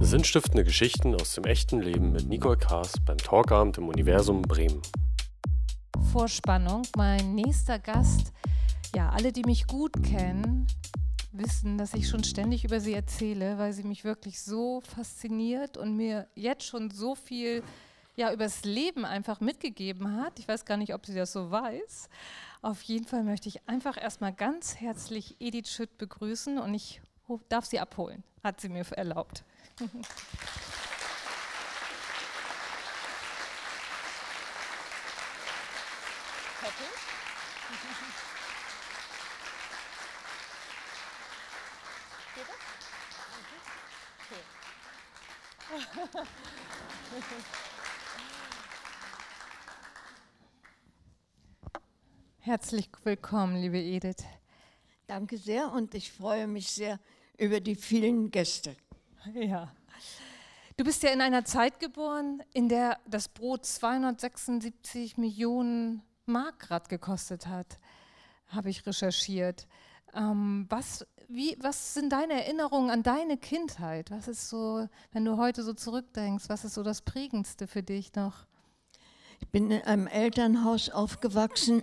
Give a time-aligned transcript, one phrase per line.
[0.00, 4.82] Sinnstiftende Geschichten aus dem echten Leben mit Nicole Kaas beim Talkabend im Universum Bremen.
[6.12, 6.82] Vorspannung.
[6.96, 8.32] Mein nächster Gast,
[8.94, 10.66] ja, alle, die mich gut kennen,
[11.32, 15.96] wissen, dass ich schon ständig über sie erzähle, weil sie mich wirklich so fasziniert und
[15.96, 17.62] mir jetzt schon so viel
[18.16, 20.38] ja, übers Leben einfach mitgegeben hat.
[20.38, 22.08] Ich weiß gar nicht, ob sie das so weiß.
[22.60, 27.00] Auf jeden Fall möchte ich einfach erstmal ganz herzlich Edith Schütt begrüßen und ich
[27.48, 29.44] darf sie abholen, hat sie mir erlaubt.
[52.38, 54.24] Herzlich willkommen, liebe Edith.
[55.06, 57.00] Danke sehr und ich freue mich sehr
[57.38, 58.76] über die vielen Gäste.
[59.34, 59.72] Ja.
[60.76, 66.88] Du bist ja in einer Zeit geboren, in der das Brot 276 Millionen Mark gerade
[66.88, 67.78] gekostet hat,
[68.48, 69.66] habe ich recherchiert.
[70.14, 74.10] Ähm, was, wie, was sind deine Erinnerungen an deine Kindheit?
[74.10, 78.14] Was ist so, wenn du heute so zurückdenkst, was ist so das Prägendste für dich
[78.14, 78.46] noch?
[79.40, 81.82] Ich bin in einem Elternhaus aufgewachsen,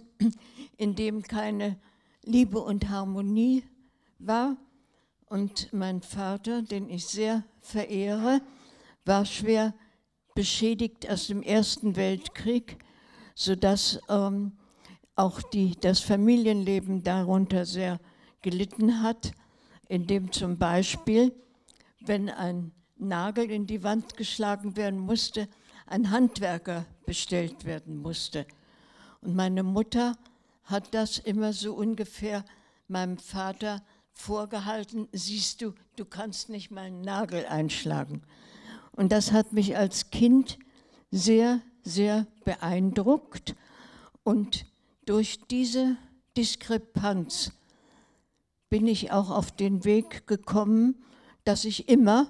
[0.77, 1.77] in dem keine
[2.23, 3.63] Liebe und Harmonie
[4.17, 4.57] war.
[5.30, 8.41] Und mein Vater, den ich sehr verehre,
[9.05, 9.75] war schwer
[10.33, 12.83] beschädigt aus dem Ersten Weltkrieg,
[13.36, 14.53] sodass ähm,
[15.16, 17.99] auch die, das Familienleben darunter sehr
[18.41, 19.33] gelitten hat,
[19.88, 21.31] indem zum Beispiel,
[21.99, 25.47] wenn ein Nagel in die Wand geschlagen werden musste,
[25.86, 28.47] ein Handwerker bestellt werden musste.
[29.21, 30.16] Und meine Mutter
[30.64, 32.43] hat das immer so ungefähr
[32.88, 38.21] meinem Vater vorgehalten, siehst du, du kannst nicht mal einen Nagel einschlagen.
[38.91, 40.59] Und das hat mich als Kind
[41.11, 43.55] sehr, sehr beeindruckt.
[44.23, 44.65] Und
[45.05, 45.97] durch diese
[46.36, 47.52] Diskrepanz
[48.70, 50.95] bin ich auch auf den Weg gekommen,
[51.43, 52.30] dass ich immer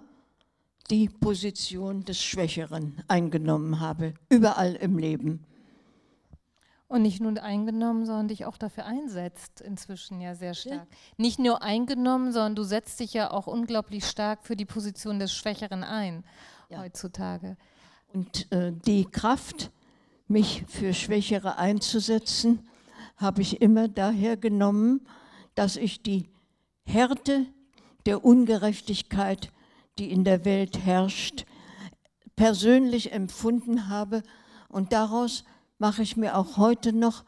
[0.90, 5.46] die Position des Schwächeren eingenommen habe, überall im Leben.
[6.90, 10.88] Und nicht nur eingenommen, sondern dich auch dafür einsetzt, inzwischen ja sehr stark.
[10.90, 10.98] Ja.
[11.18, 15.32] Nicht nur eingenommen, sondern du setzt dich ja auch unglaublich stark für die Position des
[15.32, 16.24] Schwächeren ein
[16.68, 16.80] ja.
[16.80, 17.58] heutzutage.
[18.12, 19.72] Und äh, die Kraft,
[20.28, 22.68] mich für Schwächere einzusetzen,
[23.18, 25.08] habe ich immer daher genommen,
[25.54, 26.28] dass ich die
[26.86, 27.46] Härte
[28.08, 29.52] der Ungerechtigkeit,
[30.00, 31.46] die in der Welt herrscht,
[32.36, 34.24] persönlich empfunden habe
[34.70, 35.44] und daraus
[35.80, 37.26] mache ich mir auch heute noch,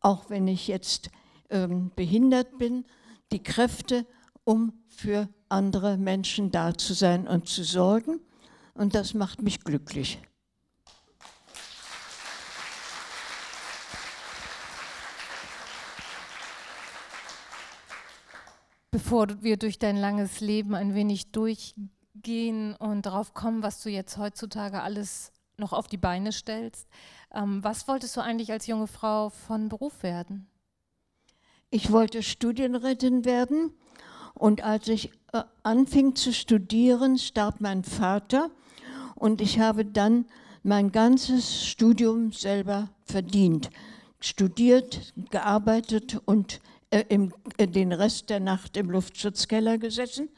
[0.00, 1.10] auch wenn ich jetzt
[1.48, 2.84] ähm, behindert bin,
[3.30, 4.06] die Kräfte,
[4.44, 8.20] um für andere Menschen da zu sein und zu sorgen.
[8.74, 10.20] Und das macht mich glücklich.
[18.90, 24.18] Bevor wir durch dein langes Leben ein wenig durchgehen und darauf kommen, was du jetzt
[24.18, 26.86] heutzutage alles noch auf die Beine stellst,
[27.32, 30.46] ähm, was wolltest du eigentlich als junge Frau von Beruf werden?
[31.70, 33.72] Ich wollte Studienrätin werden
[34.34, 38.50] und als ich äh, anfing zu studieren, starb mein Vater
[39.14, 40.26] und ich habe dann
[40.62, 43.70] mein ganzes Studium selber verdient,
[44.20, 50.28] studiert, gearbeitet und äh, im, äh, den Rest der Nacht im Luftschutzkeller gesessen.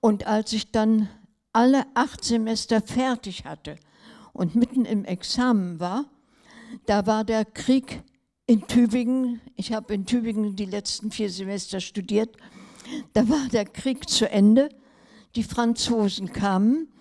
[0.00, 1.08] Und als ich dann
[1.52, 3.76] alle acht Semester fertig hatte,
[4.36, 6.04] und mitten im Examen war,
[6.84, 8.02] da war der Krieg
[8.46, 9.40] in Tübingen.
[9.56, 12.36] Ich habe in Tübingen die letzten vier Semester studiert.
[13.14, 14.68] Da war der Krieg zu Ende.
[15.34, 16.92] Die Franzosen kamen.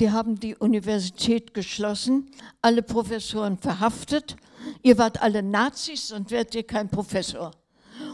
[0.00, 4.36] Die haben die Universität geschlossen, alle Professoren verhaftet.
[4.82, 7.52] Ihr wart alle Nazis und werdet ihr kein Professor.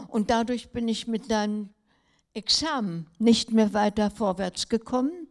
[0.07, 1.69] Und dadurch bin ich mit deinem
[2.33, 5.22] Examen nicht mehr weiter vorwärts gekommen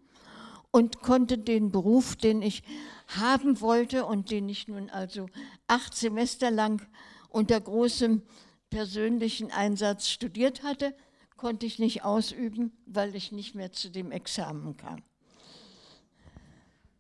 [0.73, 2.65] und konnte den Beruf, den ich
[3.07, 5.29] haben wollte und den ich nun also
[5.69, 6.85] acht Semester lang
[7.29, 8.23] unter großem
[8.71, 10.97] persönlichen Einsatz studiert hatte,
[11.37, 15.03] konnte ich nicht ausüben, weil ich nicht mehr zu dem Examen kam.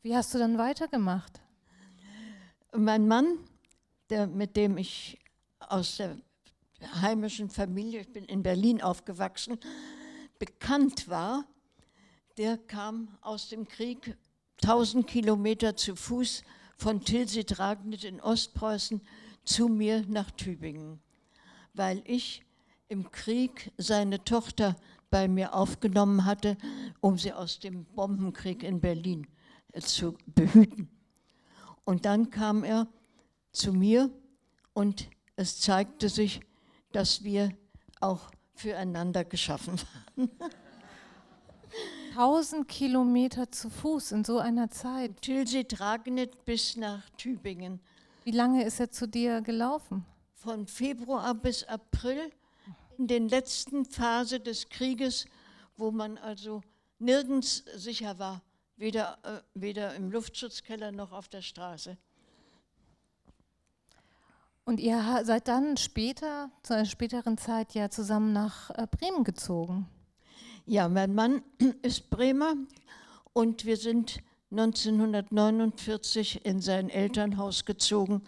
[0.02, 1.40] Wie hast du dann weitergemacht?
[2.76, 3.38] Mein Mann,
[4.10, 5.18] der, mit dem ich
[5.60, 6.18] aus der
[7.00, 9.58] heimischen Familie, ich bin in Berlin aufgewachsen,
[10.38, 11.46] bekannt war,
[12.38, 14.16] der kam aus dem Krieg
[14.62, 16.42] 1000 Kilometer zu Fuß
[16.76, 19.00] von Tilsit-Ragnit in Ostpreußen
[19.44, 21.00] zu mir nach Tübingen,
[21.74, 22.44] weil ich
[22.88, 24.76] im Krieg seine Tochter
[25.10, 26.56] bei mir aufgenommen hatte
[27.02, 29.26] um sie aus dem Bombenkrieg in Berlin
[29.72, 30.88] äh, zu behüten.
[31.84, 32.86] Und dann kam er
[33.50, 34.08] zu mir
[34.72, 36.40] und es zeigte sich,
[36.92, 37.50] dass wir
[38.00, 39.74] auch füreinander geschaffen
[40.16, 40.30] waren.
[42.14, 45.22] 1000 Kilometer zu Fuß in so einer Zeit.
[45.22, 47.80] Tilsit-Ragnet bis nach Tübingen.
[48.24, 50.04] Wie lange ist er zu dir gelaufen?
[50.34, 52.30] Von Februar bis April,
[52.98, 55.24] in der letzten Phase des Krieges,
[55.78, 56.60] wo man also
[56.98, 58.42] nirgends sicher war,
[58.76, 61.96] weder, äh, weder im Luftschutzkeller noch auf der Straße.
[64.64, 69.88] Und ihr seid dann später, zu einer späteren Zeit ja zusammen nach äh, Bremen gezogen.
[70.66, 71.42] Ja, mein Mann
[71.82, 72.54] ist Bremer
[73.32, 74.20] und wir sind
[74.52, 78.22] 1949 in sein Elternhaus gezogen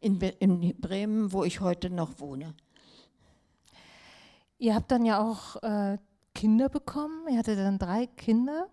[0.00, 2.54] in, in Bremen, wo ich heute noch wohne.
[4.58, 5.98] Ihr habt dann ja auch äh,
[6.36, 7.26] Kinder bekommen.
[7.26, 8.68] Er hatte dann drei Kinder.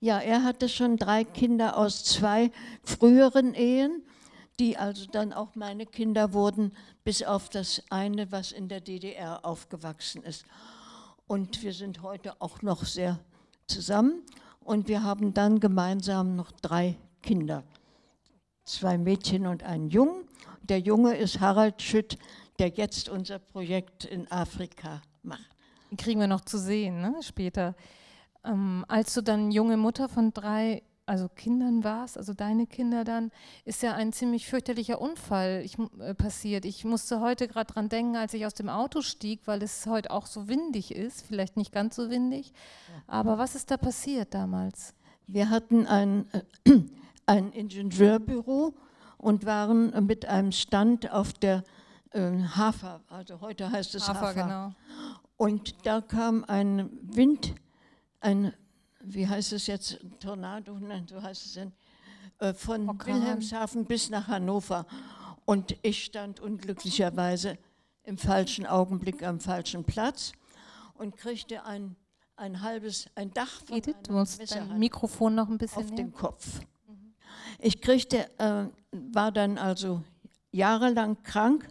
[0.00, 2.50] Ja, er hatte schon drei Kinder aus zwei
[2.82, 4.02] früheren Ehen,
[4.58, 6.72] die also dann auch meine Kinder wurden,
[7.04, 10.44] bis auf das eine, was in der DDR aufgewachsen ist.
[11.26, 13.18] Und wir sind heute auch noch sehr
[13.66, 14.22] zusammen.
[14.60, 17.64] Und wir haben dann gemeinsam noch drei Kinder.
[18.64, 20.28] Zwei Mädchen und einen Jungen.
[20.62, 22.18] Der Junge ist Harald Schütt,
[22.58, 25.48] der jetzt unser Projekt in Afrika macht.
[25.96, 27.16] Kriegen wir noch zu sehen, ne?
[27.22, 27.74] später.
[28.44, 33.30] Ähm, als du dann junge Mutter von drei also Kindern warst, also deine Kinder dann,
[33.64, 36.64] ist ja ein ziemlich fürchterlicher Unfall ich, äh, passiert.
[36.64, 40.10] Ich musste heute gerade dran denken, als ich aus dem Auto stieg, weil es heute
[40.10, 42.52] auch so windig ist, vielleicht nicht ganz so windig.
[43.06, 44.94] Aber was ist da passiert damals?
[45.26, 46.26] Wir hatten ein,
[46.64, 46.80] äh,
[47.26, 48.74] ein Ingenieurbüro
[49.18, 51.64] und waren mit einem Stand auf der
[52.10, 54.28] äh, Hafer, also heute heißt es Hafer.
[54.28, 54.42] Hafer.
[54.42, 54.72] Genau.
[55.36, 57.54] Und da kam ein Wind,
[58.20, 58.54] ein
[59.04, 61.72] wie heißt es jetzt, Tornado, nein, so heißt es denn,
[62.38, 63.14] äh, von Orkan.
[63.14, 64.86] Wilhelmshaven bis nach Hannover.
[65.44, 67.58] Und ich stand unglücklicherweise
[68.04, 70.32] im falschen Augenblick am falschen Platz
[70.94, 71.96] und kriegte ein,
[72.36, 76.12] ein halbes, ein Dach von Edith, du musst dein Mikrofon noch ein bisschen auf den
[76.12, 76.60] Kopf.
[77.58, 80.02] Ich kriegte, äh, war dann also
[80.50, 81.68] jahrelang krank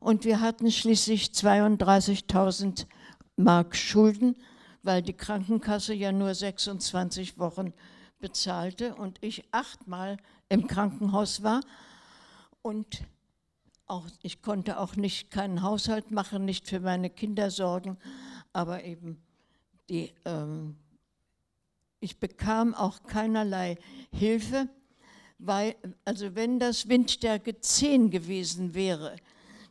[0.00, 2.86] und wir hatten schließlich 32.000
[3.36, 4.36] Mark Schulden
[4.82, 7.72] weil die Krankenkasse ja nur 26 Wochen
[8.18, 10.16] bezahlte und ich achtmal
[10.48, 11.60] im Krankenhaus war.
[12.62, 13.02] Und
[13.86, 17.98] auch, ich konnte auch nicht keinen Haushalt machen, nicht für meine Kinder sorgen,
[18.52, 19.20] aber eben
[19.88, 20.76] die, ähm,
[22.00, 23.76] ich bekam auch keinerlei
[24.12, 24.68] Hilfe,
[25.38, 25.74] weil,
[26.04, 29.16] also wenn das Windstärke 10 gewesen wäre,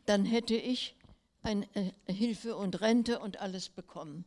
[0.06, 0.94] dann hätte ich
[1.42, 4.24] eine äh, Hilfe und Rente und alles bekommen.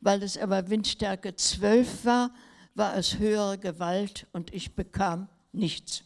[0.00, 2.30] Weil es aber Windstärke 12 war,
[2.74, 6.04] war es höhere Gewalt und ich bekam nichts.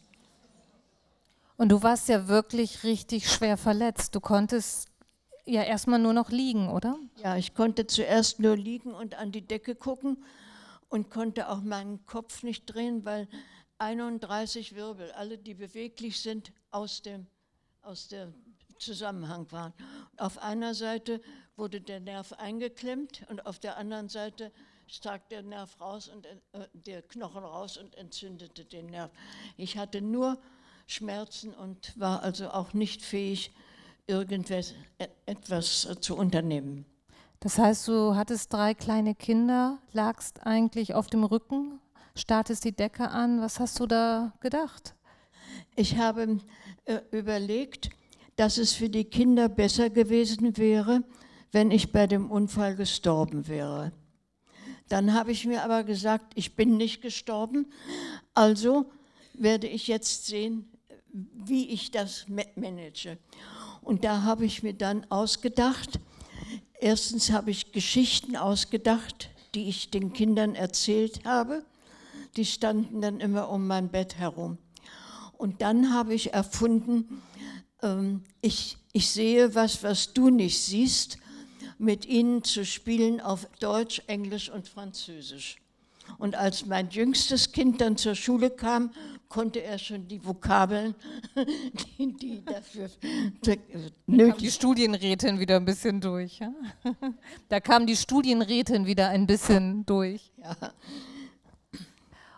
[1.57, 4.15] Und du warst ja wirklich richtig schwer verletzt.
[4.15, 4.87] Du konntest
[5.45, 6.97] ja erstmal nur noch liegen, oder?
[7.23, 10.23] Ja, ich konnte zuerst nur liegen und an die Decke gucken
[10.89, 13.27] und konnte auch meinen Kopf nicht drehen, weil
[13.79, 17.27] 31 Wirbel, alle die beweglich sind, aus dem,
[17.81, 18.33] aus der
[18.79, 19.73] Zusammenhang waren.
[20.17, 21.21] Auf einer Seite
[21.55, 24.51] wurde der Nerv eingeklemmt und auf der anderen Seite
[24.87, 29.11] stak der Nerv raus und äh, der Knochen raus und entzündete den Nerv.
[29.57, 30.39] Ich hatte nur
[30.87, 33.51] Schmerzen und war also auch nicht fähig,
[34.07, 34.73] irgendetwas
[35.27, 36.85] etwas zu unternehmen.
[37.41, 41.79] Das heißt, du hattest drei kleine Kinder, lagst eigentlich auf dem Rücken,
[42.15, 43.39] startest die Decke an.
[43.39, 44.95] Was hast du da gedacht?
[45.75, 46.39] Ich habe
[46.85, 47.91] äh, überlegt,
[48.39, 51.03] dass es für die Kinder besser gewesen wäre,
[51.51, 53.91] wenn ich bei dem Unfall gestorben wäre.
[54.87, 57.67] Dann habe ich mir aber gesagt, ich bin nicht gestorben,
[58.33, 58.89] also
[59.33, 60.69] werde ich jetzt sehen,
[61.11, 63.17] wie ich das manage.
[63.81, 65.99] Und da habe ich mir dann ausgedacht,
[66.79, 71.65] erstens habe ich Geschichten ausgedacht, die ich den Kindern erzählt habe.
[72.37, 74.59] Die standen dann immer um mein Bett herum.
[75.37, 77.21] Und dann habe ich erfunden,
[78.41, 81.17] ich, ich sehe was, was du nicht siehst,
[81.77, 85.57] mit ihnen zu spielen auf Deutsch, Englisch und Französisch.
[86.17, 88.91] Und als mein jüngstes Kind dann zur Schule kam,
[89.29, 90.95] konnte er schon die Vokabeln,
[91.97, 92.89] die, die dafür
[94.07, 96.39] nötig Die Studienrätin wieder ein bisschen durch.
[96.39, 96.51] Ja?
[97.47, 100.31] Da kam die Studienrätin wieder ein bisschen durch.
[100.37, 100.73] Ja.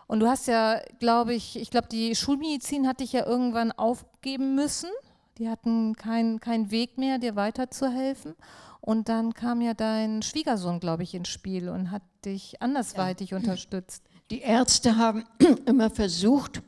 [0.06, 4.54] Und du hast ja, glaube ich, ich glaube, die Schulmedizin hat dich ja irgendwann aufgeben
[4.54, 4.90] müssen.
[5.38, 8.34] Die hatten keinen kein Weg mehr, dir weiterzuhelfen.
[8.80, 13.36] Und dann kam ja dein Schwiegersohn, glaube ich, ins Spiel und hat dich andersweitig ja.
[13.36, 14.02] unterstützt.
[14.30, 15.24] Die Ärzte haben
[15.66, 16.62] immer versucht,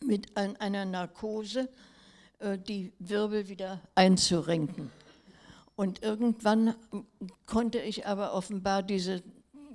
[0.00, 1.68] mit einer Narkose
[2.38, 4.90] äh, die Wirbel wieder einzurenken.
[5.76, 6.74] Und irgendwann
[7.46, 9.22] konnte ich aber offenbar diese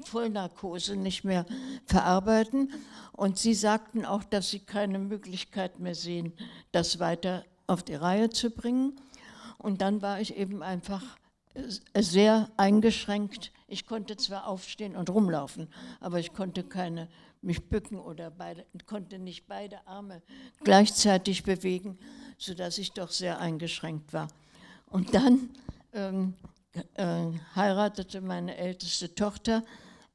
[0.01, 1.45] Vollnarkose nicht mehr
[1.85, 2.71] verarbeiten.
[3.13, 6.33] Und sie sagten auch, dass sie keine Möglichkeit mehr sehen,
[6.71, 8.99] das weiter auf die Reihe zu bringen.
[9.57, 11.03] Und dann war ich eben einfach
[11.95, 13.51] sehr eingeschränkt.
[13.67, 15.67] Ich konnte zwar aufstehen und rumlaufen,
[15.99, 17.07] aber ich konnte keine
[17.43, 20.21] mich bücken oder beide, konnte nicht beide Arme
[20.63, 21.99] gleichzeitig bewegen,
[22.37, 24.29] sodass ich doch sehr eingeschränkt war.
[24.87, 25.49] Und dann
[25.93, 26.33] ähm,
[26.95, 29.63] äh, heiratete meine älteste Tochter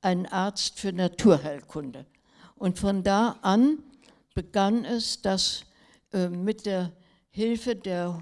[0.00, 2.06] einen Arzt für Naturheilkunde.
[2.56, 3.78] Und von da an
[4.34, 5.64] begann es, dass
[6.12, 6.92] äh, mit der
[7.38, 8.20] Hilfe der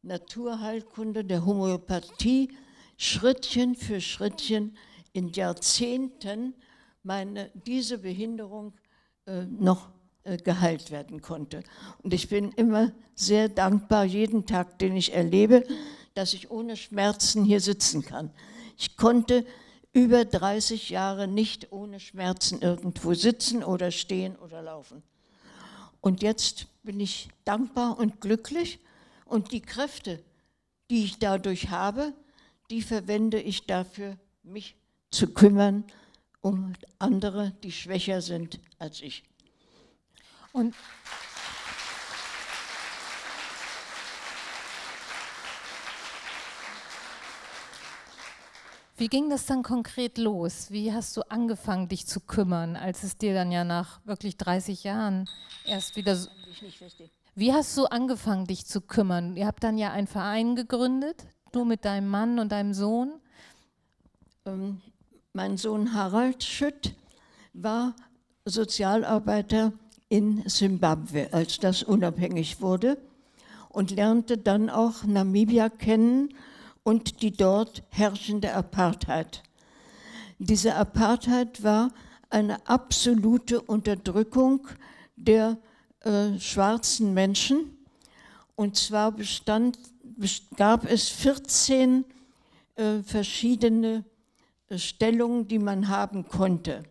[0.00, 2.48] Naturheilkunde, der Homöopathie,
[2.96, 4.74] Schrittchen für Schrittchen
[5.12, 6.54] in Jahrzehnten
[7.02, 8.72] meine, diese Behinderung
[9.26, 9.90] äh, noch
[10.22, 11.62] äh, geheilt werden konnte.
[12.02, 15.66] Und ich bin immer sehr dankbar, jeden Tag, den ich erlebe,
[16.14, 18.30] dass ich ohne Schmerzen hier sitzen kann.
[18.78, 19.44] Ich konnte
[19.92, 25.02] über 30 Jahre nicht ohne Schmerzen irgendwo sitzen oder stehen oder laufen.
[26.04, 28.78] Und jetzt bin ich dankbar und glücklich
[29.24, 30.22] und die Kräfte,
[30.90, 32.12] die ich dadurch habe,
[32.68, 34.76] die verwende ich dafür, mich
[35.10, 35.82] zu kümmern
[36.42, 39.24] um andere, die schwächer sind als ich.
[40.52, 40.74] Und
[48.96, 50.70] Wie ging das dann konkret los?
[50.70, 54.84] Wie hast du angefangen, dich zu kümmern, als es dir dann ja nach wirklich 30
[54.84, 55.28] Jahren
[55.66, 56.30] erst wieder so.
[57.34, 59.36] Wie hast du angefangen, dich zu kümmern?
[59.36, 63.14] Ihr habt dann ja einen Verein gegründet, du mit deinem Mann und deinem Sohn.
[64.46, 64.80] Ähm,
[65.32, 66.94] mein Sohn Harald Schütt
[67.52, 67.96] war
[68.44, 69.72] Sozialarbeiter
[70.08, 72.98] in Simbabwe, als das unabhängig wurde
[73.70, 76.32] und lernte dann auch Namibia kennen
[76.84, 79.42] und die dort herrschende Apartheid.
[80.38, 81.90] Diese Apartheid war
[82.30, 84.68] eine absolute Unterdrückung
[85.16, 85.58] der
[86.00, 87.76] äh, schwarzen Menschen.
[88.54, 89.78] Und zwar bestand,
[90.56, 92.04] gab es 14
[92.76, 94.04] äh, verschiedene
[94.68, 96.84] äh, Stellungen, die man haben konnte.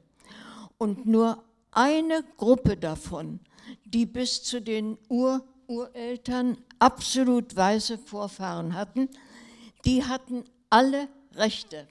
[0.77, 3.39] Und nur eine Gruppe davon,
[3.85, 9.07] die bis zu den Ur Ureltern absolut weiße Vorfahren hatten,
[9.85, 11.87] die hatten alle Rechte.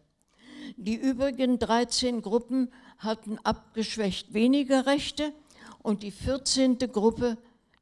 [0.76, 5.32] Die übrigen 13 Gruppen hatten abgeschwächt weniger Rechte
[5.82, 6.78] und die 14.
[6.78, 7.36] Gruppe,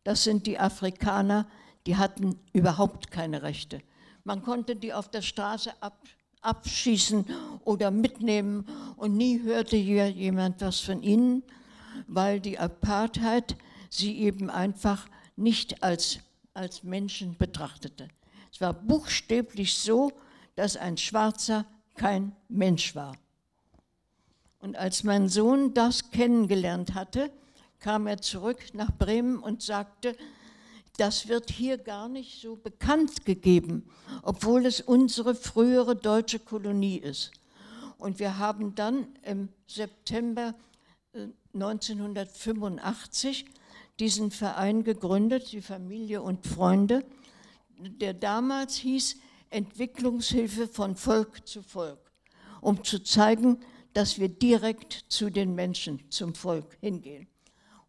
[0.05, 1.47] das sind die Afrikaner,
[1.87, 3.83] die hatten überhaupt keine Rechte.
[4.25, 5.99] Man konnte die auf der Straße ab,
[6.43, 7.25] abschießen
[7.65, 11.43] oder mitnehmen und nie hörte hier jemand was von ihnen,
[12.07, 13.57] weil die Apartheid
[13.91, 16.21] sie eben einfach nicht als,
[16.55, 18.09] als Menschen betrachtete.
[18.53, 20.13] Es war buchstäblich so,
[20.57, 21.65] dass ein Schwarzer
[21.95, 23.17] kein Mensch war.
[24.59, 27.31] Und als mein Sohn das kennengelernt hatte,
[27.79, 30.17] kam er zurück nach Bremen und sagte,
[30.99, 33.89] das wird hier gar nicht so bekannt gegeben,
[34.23, 37.31] obwohl es unsere frühere deutsche Kolonie ist.
[37.97, 40.55] Und wir haben dann im September
[41.55, 43.49] 1985 äh,
[43.99, 47.05] diesen Verein gegründet, die Familie und Freunde,
[47.81, 49.17] der damals hieß
[49.51, 52.13] Entwicklungshilfe von Volk zu Volk,
[52.61, 53.59] um zu zeigen,
[53.93, 57.27] dass wir direkt zu den Menschen, zum Volk hingehen.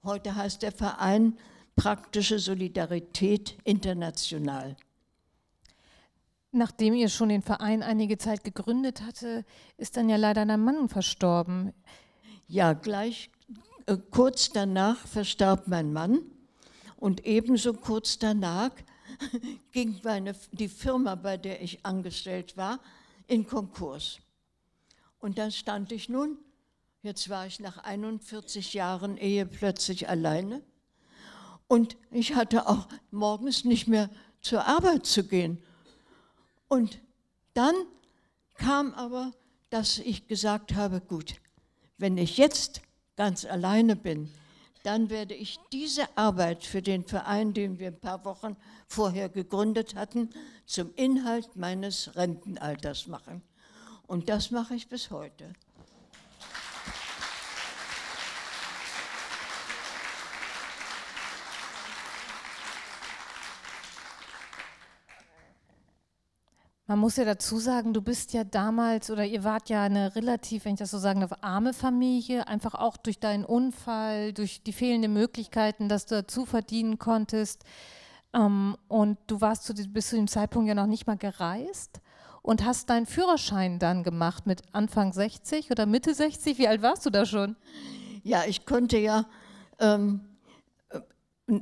[0.04, 1.38] Heute heißt der Verein
[1.76, 4.76] Praktische Solidarität International.
[6.52, 9.46] Nachdem ihr schon den Verein einige Zeit gegründet hatte,
[9.78, 11.74] ist dann ja leider dein Mann verstorben.
[12.48, 13.30] Ja, gleich
[13.86, 16.20] äh, kurz danach verstarb mein Mann
[16.98, 18.72] und ebenso kurz danach
[19.72, 22.80] ging meine, die Firma, bei der ich angestellt war,
[23.28, 24.20] in Konkurs.
[25.20, 26.38] Und dann stand ich nun,
[27.04, 30.62] jetzt war ich nach 41 Jahren Ehe plötzlich alleine.
[31.68, 34.10] Und ich hatte auch morgens nicht mehr
[34.42, 35.64] zur Arbeit zu gehen.
[36.68, 37.00] Und
[37.54, 37.76] dann
[38.56, 39.32] kam aber,
[39.70, 41.36] dass ich gesagt habe, gut,
[41.98, 42.82] wenn ich jetzt
[43.16, 44.32] ganz alleine bin,
[44.84, 48.56] dann werde ich diese Arbeit für den Verein, den wir ein paar Wochen
[48.88, 50.30] vorher gegründet hatten,
[50.66, 53.42] zum Inhalt meines Rentenalters machen.
[54.08, 55.54] Und das mache ich bis heute.
[66.92, 70.66] Man muss ja dazu sagen, du bist ja damals oder ihr wart ja eine relativ,
[70.66, 74.74] wenn ich das so sagen darf, arme Familie, einfach auch durch deinen Unfall, durch die
[74.74, 77.64] fehlenden Möglichkeiten, dass du dazu verdienen konntest.
[78.34, 82.02] Ähm, und du warst zu, bis zu dem Zeitpunkt ja noch nicht mal gereist
[82.42, 86.58] und hast deinen Führerschein dann gemacht mit Anfang 60 oder Mitte 60.
[86.58, 87.56] Wie alt warst du da schon?
[88.22, 89.28] Ja, ich konnte ja
[89.80, 90.20] ähm,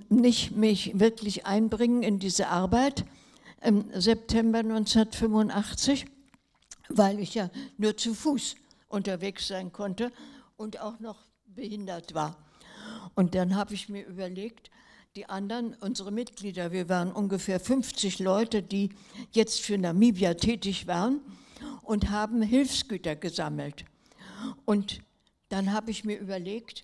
[0.10, 3.06] nicht mich wirklich einbringen in diese Arbeit
[3.62, 6.06] im September 1985,
[6.90, 8.56] weil ich ja nur zu Fuß
[8.88, 10.12] unterwegs sein konnte
[10.58, 12.38] und auch noch behindert war.
[13.16, 14.72] Und dann habe ich mir überlegt,
[15.16, 18.90] die anderen, unsere Mitglieder, wir waren ungefähr 50 Leute, die
[19.32, 21.22] jetzt für Namibia tätig waren
[21.82, 23.86] und haben Hilfsgüter gesammelt.
[24.66, 25.02] Und
[25.50, 26.84] dann habe ich mir überlegt,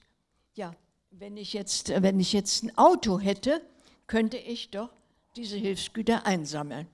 [0.56, 0.74] ja,
[1.12, 3.62] wenn ich jetzt, wenn ich jetzt ein Auto hätte,
[4.08, 4.90] könnte ich doch
[5.36, 6.88] diese Hilfsgüter einsammeln.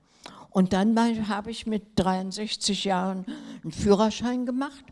[0.50, 3.24] Und dann habe ich mit 63 Jahren
[3.62, 4.84] einen Führerschein gemacht,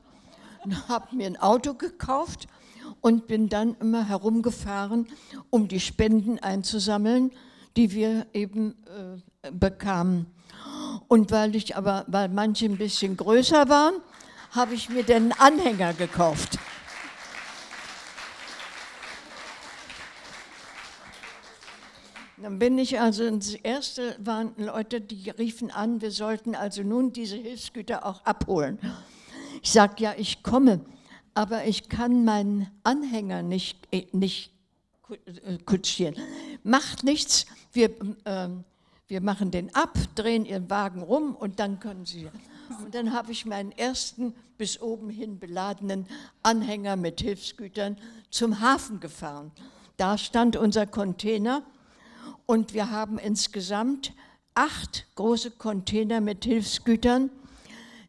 [0.89, 2.47] habe mir ein Auto gekauft
[3.01, 5.09] und bin dann immer herumgefahren,
[5.51, 7.33] um die Spenden einzusammeln,
[7.77, 8.77] die wir eben
[9.43, 10.27] äh, bekamen.
[11.09, 13.95] Und weil ich aber, weil manche ein bisschen größer waren,
[14.53, 16.59] habe ich mir den Anhänger gekauft.
[22.43, 27.13] Dann bin ich also, das erste waren Leute, die riefen an, wir sollten also nun
[27.13, 28.79] diese Hilfsgüter auch abholen.
[29.63, 30.81] Ich sage, ja, ich komme,
[31.35, 34.53] aber ich kann meinen Anhänger nicht, äh, nicht
[35.11, 36.15] äh, kutschieren.
[36.63, 37.91] Macht nichts, wir,
[38.25, 38.49] äh,
[39.09, 42.27] wir machen den ab, drehen Ihren Wagen rum und dann können Sie.
[42.83, 46.07] Und dann habe ich meinen ersten bis oben hin beladenen
[46.43, 47.99] Anhänger mit Hilfsgütern
[48.31, 49.53] zum Hafen gefahren.
[49.99, 51.63] Da stand unser Container
[52.51, 54.13] und wir haben insgesamt
[54.55, 57.31] acht große Container mit Hilfsgütern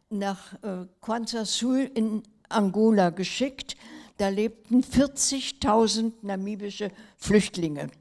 [0.10, 3.78] nach äh, Kwanza Sul in Angola geschickt.
[4.18, 7.92] Da lebten 40.000 namibische Flüchtlinge.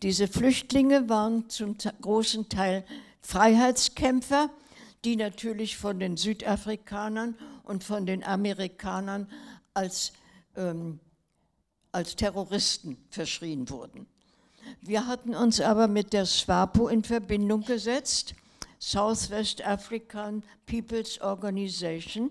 [0.00, 2.86] Diese Flüchtlinge waren zum großen Teil
[3.20, 4.48] Freiheitskämpfer,
[5.04, 7.34] die natürlich von den Südafrikanern
[7.64, 9.28] und von den Amerikanern
[9.74, 10.14] als,
[10.56, 11.00] ähm,
[11.92, 14.06] als Terroristen verschrien wurden.
[14.80, 18.34] Wir hatten uns aber mit der SWAPO in Verbindung gesetzt,
[18.78, 22.30] Southwest African People's Organization,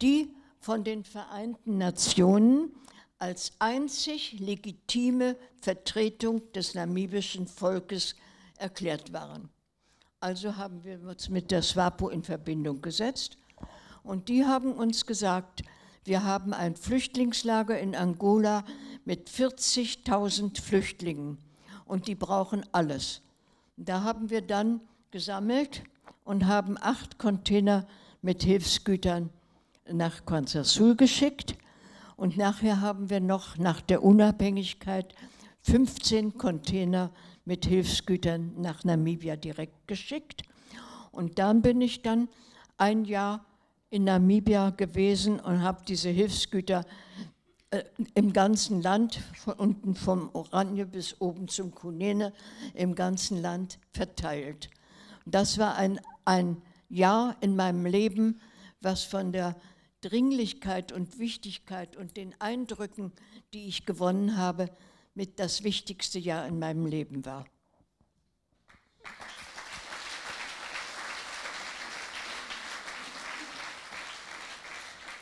[0.00, 2.70] die von den Vereinten Nationen
[3.18, 8.14] als einzig legitime Vertretung des namibischen Volkes
[8.56, 9.48] erklärt waren.
[10.20, 13.36] Also haben wir uns mit der SWAPO in Verbindung gesetzt
[14.02, 15.62] und die haben uns gesagt,
[16.04, 18.64] wir haben ein Flüchtlingslager in Angola
[19.04, 21.38] mit 40.000 Flüchtlingen
[21.86, 23.22] und die brauchen alles.
[23.76, 25.82] Da haben wir dann gesammelt
[26.24, 27.86] und haben acht Container
[28.22, 29.30] mit Hilfsgütern
[29.90, 31.56] nach Kwanzaa geschickt.
[32.16, 35.14] Und nachher haben wir noch nach der Unabhängigkeit
[35.62, 37.10] 15 Container
[37.44, 40.42] mit Hilfsgütern nach Namibia direkt geschickt.
[41.10, 42.28] Und dann bin ich dann
[42.76, 43.44] ein Jahr
[43.90, 46.84] in Namibia gewesen und habe diese Hilfsgüter
[47.74, 47.84] äh,
[48.14, 52.32] im ganzen Land, von unten vom Oranje bis oben zum Kunene,
[52.72, 54.70] im ganzen Land verteilt.
[55.26, 58.40] Das war ein, ein Jahr in meinem Leben,
[58.80, 59.56] was von der
[60.02, 63.12] Dringlichkeit und Wichtigkeit und den Eindrücken,
[63.52, 64.70] die ich gewonnen habe,
[65.14, 67.44] mit das wichtigste Jahr in meinem Leben war.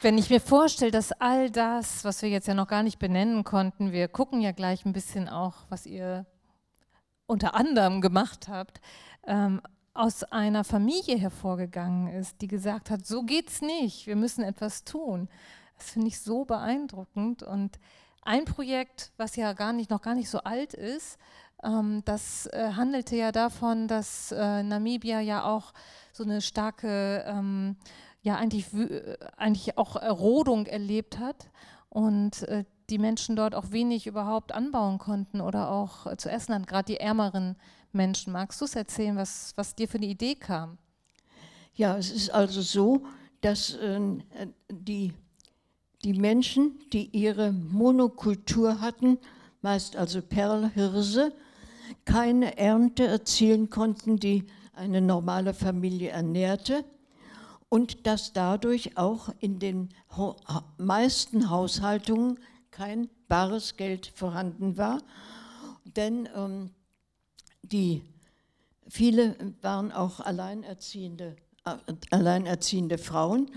[0.02, 3.44] Wenn ich mir vorstelle, dass all das, was wir jetzt ja noch gar nicht benennen
[3.44, 6.26] konnten, wir gucken ja gleich ein bisschen auch, was ihr
[7.26, 8.80] unter anderem gemacht habt,
[9.28, 9.62] ähm,
[9.94, 15.28] aus einer Familie hervorgegangen ist, die gesagt hat, so geht's nicht, wir müssen etwas tun.
[15.78, 17.44] Das finde ich so beeindruckend.
[17.44, 17.78] Und
[18.22, 21.16] ein Projekt, was ja gar nicht, noch gar nicht so alt ist,
[21.62, 25.72] ähm, das äh, handelte ja davon, dass äh, Namibia ja auch
[26.12, 27.76] so eine starke ähm,
[28.22, 28.66] ja eigentlich,
[29.36, 31.50] eigentlich auch Rodung erlebt hat
[31.88, 36.54] und äh, die Menschen dort auch wenig überhaupt anbauen konnten oder auch äh, zu essen
[36.54, 37.56] hatten, gerade die ärmeren
[37.92, 38.32] Menschen.
[38.32, 40.78] Magst du es erzählen, was, was dir für eine Idee kam?
[41.74, 43.04] Ja, es ist also so,
[43.40, 44.00] dass äh,
[44.70, 45.12] die,
[46.04, 49.18] die Menschen, die ihre Monokultur hatten,
[49.62, 51.32] meist also Perlhirse,
[52.04, 56.84] keine Ernte erzielen konnten, die eine normale Familie ernährte
[57.72, 59.88] und dass dadurch auch in den
[60.76, 62.38] meisten Haushaltungen
[62.70, 65.00] kein bares Geld vorhanden war,
[65.84, 66.68] denn ähm,
[67.62, 68.02] die
[68.88, 71.76] viele waren auch alleinerziehende, äh,
[72.10, 73.50] alleinerziehende Frauen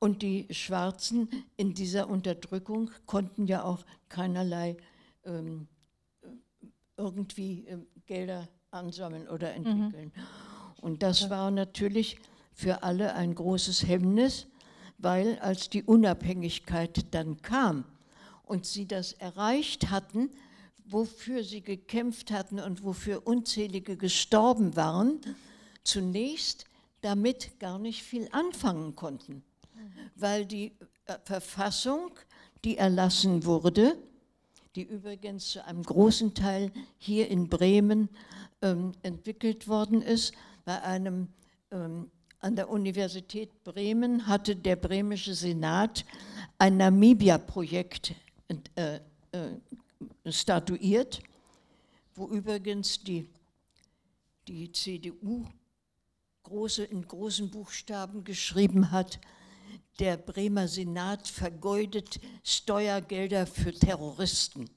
[0.00, 4.78] und die Schwarzen in dieser Unterdrückung konnten ja auch keinerlei
[5.24, 5.68] ähm,
[6.96, 10.10] irgendwie äh, Gelder ansammeln oder entwickeln.
[10.12, 10.82] Mhm.
[10.82, 12.18] Und das war natürlich
[12.52, 14.46] für alle ein großes Hemmnis,
[14.98, 17.84] weil als die Unabhängigkeit dann kam
[18.44, 20.30] und sie das erreicht hatten,
[20.84, 25.20] wofür sie gekämpft hatten und wofür unzählige gestorben waren,
[25.84, 26.64] zunächst
[27.00, 29.42] damit gar nicht viel anfangen konnten,
[30.16, 30.72] weil die
[31.06, 32.10] äh, Verfassung,
[32.64, 33.96] die erlassen wurde,
[34.74, 38.08] die übrigens zu einem großen Teil hier in Bremen
[38.62, 40.34] ähm, entwickelt worden ist,
[40.64, 41.28] bei einem
[41.70, 42.10] ähm,
[42.40, 46.04] an der Universität Bremen hatte der bremische Senat
[46.58, 48.14] ein Namibia-Projekt
[48.76, 49.00] äh,
[49.32, 51.22] äh, statuiert,
[52.14, 53.28] wo übrigens die,
[54.48, 55.46] die CDU
[56.42, 59.20] große, in großen Buchstaben geschrieben hat,
[59.98, 64.70] der Bremer Senat vergeudet Steuergelder für Terroristen.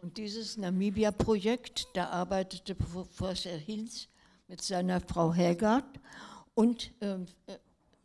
[0.00, 4.06] Und dieses Namibia-Projekt, da arbeitete Professor Hinz
[4.46, 5.84] mit seiner Frau Helgard
[6.56, 7.58] und ähm, äh,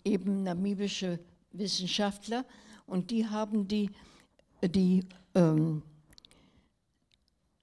[0.04, 1.20] eben namibische
[1.54, 2.46] Wissenschaftler.
[2.86, 3.90] Und die haben die,
[4.62, 5.82] die ähm,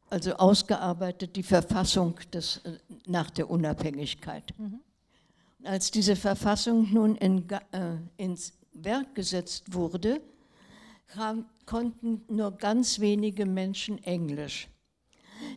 [0.09, 4.55] also ausgearbeitet, die Verfassung des, äh, nach der Unabhängigkeit.
[4.59, 4.81] Mhm.
[5.63, 10.21] Als diese Verfassung nun in, äh, ins Werk gesetzt wurde,
[11.67, 14.69] konnten nur ganz wenige Menschen Englisch.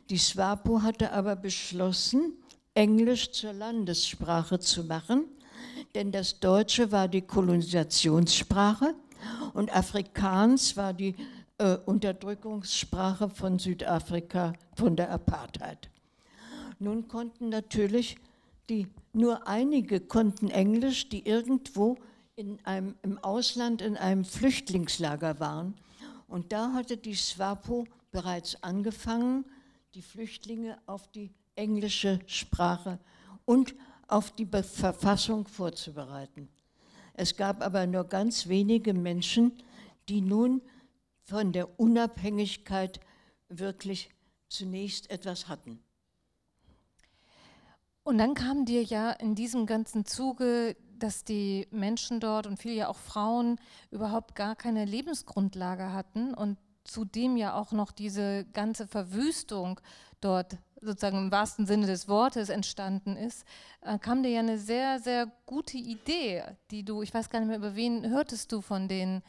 [0.09, 2.40] Die SWAPO hatte aber beschlossen,
[2.73, 5.25] Englisch zur Landessprache zu machen,
[5.93, 8.95] denn das Deutsche war die Kolonisationssprache
[9.53, 11.15] und Afrikaans war die
[11.57, 15.89] äh, Unterdrückungssprache von Südafrika, von der Apartheid.
[16.79, 18.17] Nun konnten natürlich
[18.69, 21.97] die, nur einige konnten Englisch, die irgendwo
[22.35, 25.75] in einem, im Ausland in einem Flüchtlingslager waren.
[26.27, 29.45] Und da hatte die SWAPO bereits angefangen,
[29.93, 32.99] die Flüchtlinge auf die englische Sprache
[33.45, 33.75] und
[34.07, 36.49] auf die Verfassung vorzubereiten.
[37.13, 39.53] Es gab aber nur ganz wenige Menschen,
[40.09, 40.61] die nun
[41.23, 42.99] von der Unabhängigkeit
[43.47, 44.09] wirklich
[44.49, 45.81] zunächst etwas hatten.
[48.03, 52.75] Und dann kam dir ja in diesem ganzen Zuge, dass die Menschen dort und viele
[52.75, 53.59] ja auch Frauen
[53.91, 59.79] überhaupt gar keine Lebensgrundlage hatten und zudem ja auch noch diese ganze Verwüstung
[60.19, 63.45] dort sozusagen im wahrsten Sinne des Wortes entstanden ist,
[63.81, 67.49] äh, kam dir ja eine sehr, sehr gute Idee, die du, ich weiß gar nicht
[67.49, 69.21] mehr, über wen hörtest du von den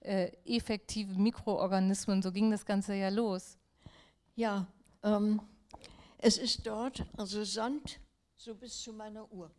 [0.00, 3.58] äh, effektiven Mikroorganismen, so ging das Ganze ja los.
[4.36, 4.66] Ja,
[5.02, 5.40] ähm,
[6.18, 8.00] es ist dort, also Sand,
[8.36, 9.50] so bis zu meiner Uhr.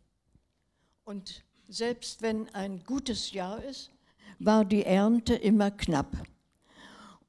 [1.04, 3.90] Und selbst wenn ein gutes Jahr ist,
[4.38, 6.16] war die Ernte immer knapp.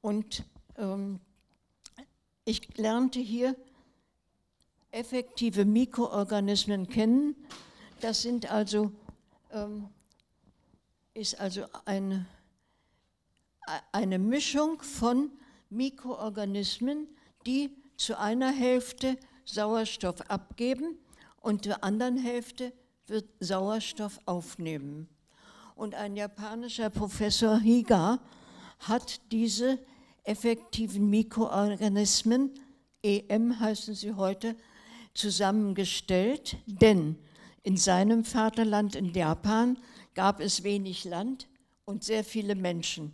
[0.00, 0.44] Und
[0.76, 1.20] ähm,
[2.44, 3.54] ich lernte hier
[4.92, 7.34] effektive Mikroorganismen kennen.
[8.00, 8.92] Das sind also,
[9.50, 9.88] ähm,
[11.14, 12.26] ist also eine,
[13.90, 15.30] eine Mischung von
[15.70, 17.08] Mikroorganismen,
[17.46, 20.98] die zu einer Hälfte Sauerstoff abgeben
[21.40, 22.72] und zur anderen Hälfte
[23.06, 25.08] wird Sauerstoff aufnehmen.
[25.74, 28.20] Und ein japanischer Professor Higa
[28.78, 29.78] hat diese
[30.24, 32.52] effektiven Mikroorganismen,
[33.02, 34.54] EM heißen sie heute,
[35.14, 37.16] zusammengestellt, denn
[37.62, 39.78] in seinem Vaterland in Japan
[40.14, 41.48] gab es wenig Land
[41.84, 43.12] und sehr viele Menschen.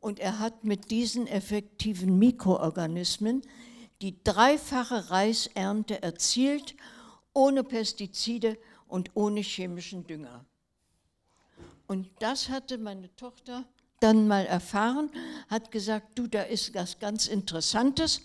[0.00, 3.42] Und er hat mit diesen effektiven Mikroorganismen
[4.02, 6.74] die dreifache Reisernte erzielt,
[7.32, 10.44] ohne Pestizide und ohne chemischen Dünger.
[11.86, 13.64] Und das hatte meine Tochter
[14.00, 15.10] dann mal erfahren,
[15.48, 18.22] hat gesagt, du, da ist was ganz Interessantes.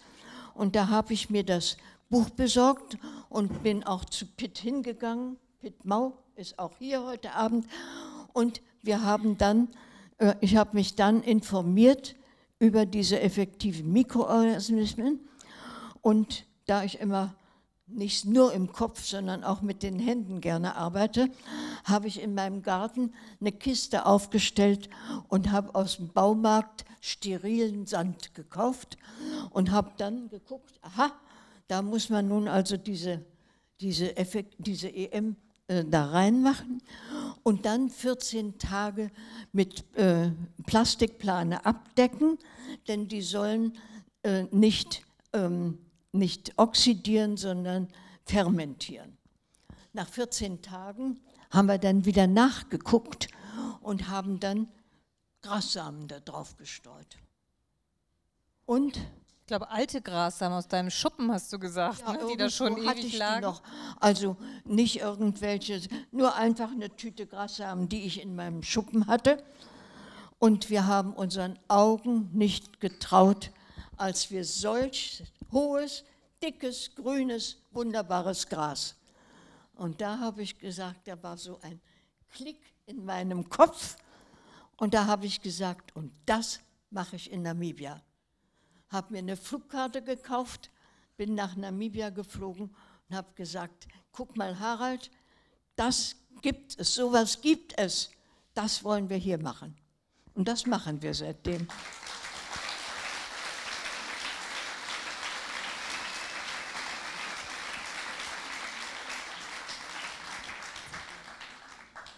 [0.53, 1.77] Und da habe ich mir das
[2.09, 2.97] Buch besorgt
[3.29, 5.37] und bin auch zu Pitt hingegangen.
[5.61, 7.67] Pitt Mau ist auch hier heute Abend.
[8.33, 9.67] Und wir haben dann,
[10.17, 12.15] äh, ich habe mich dann informiert
[12.57, 15.19] über diese effektiven Mikroorganismen.
[16.01, 17.35] Und da ich immer
[17.85, 21.29] nicht nur im Kopf, sondern auch mit den Händen gerne arbeite,
[21.83, 24.89] habe ich in meinem Garten eine Kiste aufgestellt
[25.27, 28.97] und habe aus dem Baumarkt sterilen Sand gekauft
[29.51, 31.11] und habe dann geguckt, aha,
[31.69, 33.25] da muss man nun also diese,
[33.79, 36.81] diese, Effekt, diese EM äh, da reinmachen
[37.43, 39.09] und dann 14 Tage
[39.53, 40.31] mit äh,
[40.65, 42.37] Plastikplane abdecken,
[42.89, 43.77] denn die sollen
[44.23, 45.77] äh, nicht ähm,
[46.11, 47.87] nicht oxidieren, sondern
[48.25, 49.17] fermentieren.
[49.93, 51.19] Nach 14 Tagen
[51.51, 53.27] haben wir dann wieder nachgeguckt
[53.81, 54.67] und haben dann
[55.41, 57.17] Grassamen da drauf gestreut.
[58.65, 58.99] Und
[59.49, 62.19] ich glaube, alte Grassamen aus deinem Schuppen hast du gesagt, ja, ne?
[62.31, 63.41] die da schon ewig lagen.
[63.41, 63.63] Noch.
[63.99, 65.81] Also nicht irgendwelche,
[66.11, 69.43] nur einfach eine Tüte Grassamen, die ich in meinem Schuppen hatte.
[70.37, 73.49] Und wir haben unseren Augen nicht getraut,
[73.97, 76.03] als wir solch hohes,
[76.43, 78.97] dickes, grünes, wunderbares Gras.
[79.73, 81.81] Und da habe ich gesagt, da war so ein
[82.33, 83.95] Klick in meinem Kopf.
[84.77, 86.59] Und da habe ich gesagt, und das
[86.91, 87.99] mache ich in Namibia.
[88.89, 90.71] Habe mir eine Flugkarte gekauft,
[91.17, 92.75] bin nach Namibia geflogen
[93.09, 95.11] und habe gesagt, guck mal Harald,
[95.75, 98.09] das gibt es, sowas gibt es,
[98.53, 99.75] das wollen wir hier machen.
[100.33, 101.67] Und das machen wir seitdem.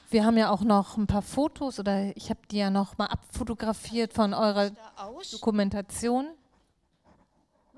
[0.10, 3.06] Wir haben ja auch noch ein paar Fotos oder ich habe die ja noch mal
[3.06, 4.72] abfotografiert von eurer
[5.32, 6.28] Dokumentation.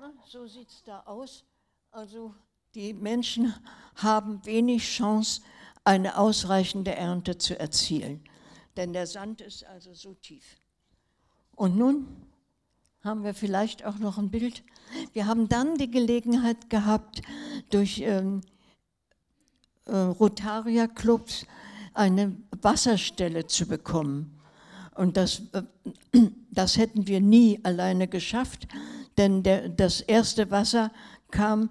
[0.04, 1.44] Na, so sieht es da aus.
[1.90, 2.34] Also
[2.74, 3.54] die Menschen
[3.94, 5.40] haben wenig Chance,
[5.82, 8.22] eine ausreichende Ernte zu erzielen,
[8.76, 10.58] denn der Sand ist also so tief.
[11.56, 12.06] Und nun
[13.02, 14.62] haben wir vielleicht auch noch ein Bild.
[15.14, 17.22] Wir haben dann die Gelegenheit gehabt,
[17.70, 18.42] durch ähm,
[19.86, 21.46] äh, Rotaria-Clubs
[21.94, 24.38] eine Wasserstelle zu bekommen.
[24.96, 25.62] Und das, äh,
[26.50, 28.68] das hätten wir nie alleine geschafft,
[29.18, 30.90] denn der, das erste Wasser
[31.30, 31.70] kam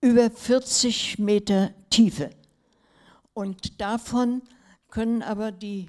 [0.00, 2.30] über 40 Meter Tiefe.
[3.34, 4.42] Und davon
[4.88, 5.88] können aber die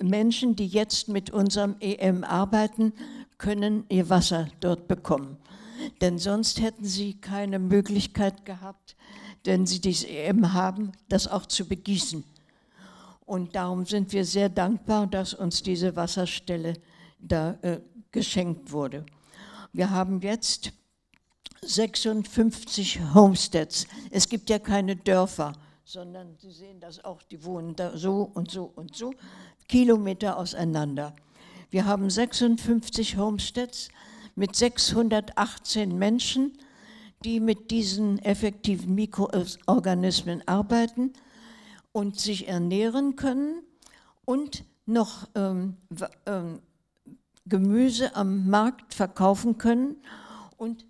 [0.00, 2.92] Menschen, die jetzt mit unserem EM arbeiten,
[3.38, 5.36] können ihr Wasser dort bekommen.
[6.00, 8.96] Denn sonst hätten sie keine Möglichkeit gehabt,
[9.44, 12.22] wenn sie dieses EM haben, das auch zu begießen.
[13.24, 16.74] Und darum sind wir sehr dankbar, dass uns diese Wasserstelle
[17.18, 19.06] da äh, geschenkt wurde.
[19.72, 20.72] Wir haben jetzt
[21.62, 23.86] 56 Homesteads.
[24.10, 25.52] Es gibt ja keine Dörfer,
[25.84, 29.12] sondern Sie sehen das auch, die wohnen da so und so und so,
[29.68, 31.14] Kilometer auseinander.
[31.70, 33.90] Wir haben 56 Homesteads
[34.34, 36.58] mit 618 Menschen,
[37.24, 41.12] die mit diesen effektiven Mikroorganismen arbeiten
[41.92, 43.62] und sich ernähren können
[44.24, 45.76] und noch ähm,
[46.26, 46.60] ähm,
[47.50, 49.96] Gemüse am Markt verkaufen können
[50.56, 50.86] und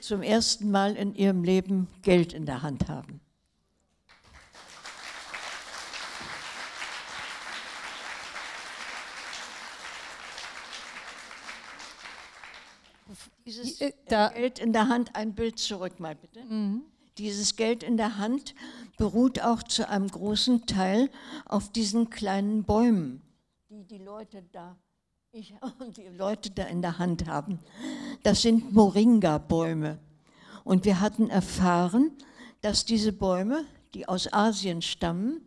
[0.00, 3.20] zum ersten Mal in ihrem Leben Geld in der Hand haben.
[13.46, 16.42] Dieses äh, Geld in der Hand, ein Bild zurück mal bitte.
[16.44, 16.82] Mhm.
[17.18, 18.54] Dieses Geld in der Hand
[18.96, 21.10] beruht auch zu einem großen Teil
[21.44, 23.22] auf diesen kleinen Bäumen,
[23.68, 24.76] die die Leute da,
[25.34, 27.58] ich und die Leute da in der Hand haben.
[28.22, 29.98] Das sind Moringa-Bäume.
[30.62, 32.12] Und wir hatten erfahren,
[32.60, 35.40] dass diese Bäume, die aus Asien stammen,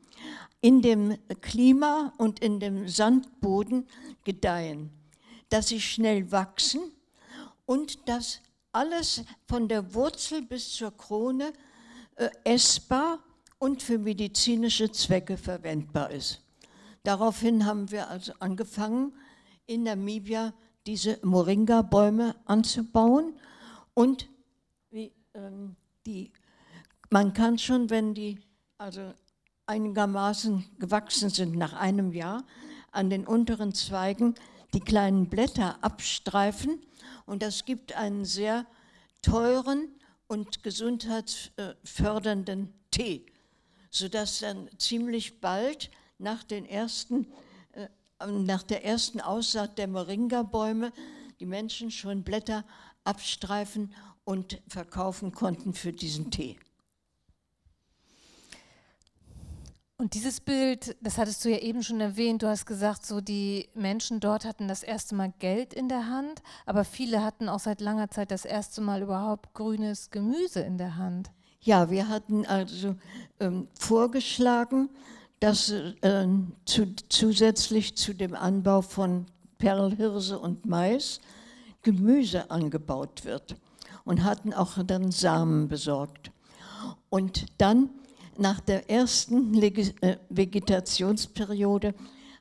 [0.59, 3.87] in dem Klima und in dem Sandboden
[4.25, 4.91] gedeihen,
[5.49, 6.81] dass sie schnell wachsen
[7.65, 8.41] und dass
[8.73, 11.53] alles von der Wurzel bis zur Krone
[12.17, 13.19] äh, essbar
[13.57, 16.41] und für medizinische Zwecke verwendbar ist.
[17.03, 19.13] Daraufhin haben wir also angefangen,
[19.67, 20.53] in Namibia
[20.85, 23.33] diese Moringa-Bäume anzubauen.
[23.93, 24.27] Und
[24.89, 25.75] wie, ähm,
[26.05, 26.31] die,
[27.09, 28.39] man kann schon, wenn die
[28.77, 29.13] also
[29.65, 32.45] einigermaßen gewachsen sind nach einem Jahr,
[32.91, 34.35] an den unteren Zweigen
[34.73, 36.81] die kleinen Blätter abstreifen.
[37.25, 38.65] Und das gibt einen sehr
[39.21, 39.89] teuren
[40.27, 43.25] und gesundheitsfördernden Tee,
[43.89, 47.27] sodass dann ziemlich bald nach, den ersten,
[48.25, 50.91] nach der ersten Aussaat der Moringa-Bäume
[51.39, 52.65] die Menschen schon Blätter
[53.03, 56.57] abstreifen und verkaufen konnten für diesen Tee.
[59.99, 63.67] Und dieses Bild, das hattest du ja eben schon erwähnt, du hast gesagt, so die
[63.73, 67.81] Menschen dort hatten das erste Mal Geld in der Hand, aber viele hatten auch seit
[67.81, 71.31] langer Zeit das erste Mal überhaupt grünes Gemüse in der Hand.
[71.61, 72.95] Ja, wir hatten also
[73.39, 74.89] ähm, vorgeschlagen,
[75.39, 76.27] dass äh,
[76.65, 79.25] zu, zusätzlich zu dem Anbau von
[79.57, 81.19] Perlhirse und Mais
[81.83, 83.55] Gemüse angebaut wird
[84.03, 86.31] und hatten auch dann Samen besorgt.
[87.09, 87.89] Und dann
[88.37, 91.93] nach der ersten äh, Vegetationsperiode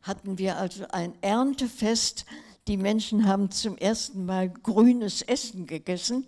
[0.03, 2.27] hatten wir also ein Erntefest.
[2.69, 6.27] Die Menschen haben zum ersten Mal grünes Essen gegessen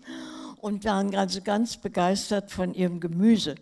[0.60, 3.56] und waren also ganz begeistert von ihrem Gemüse.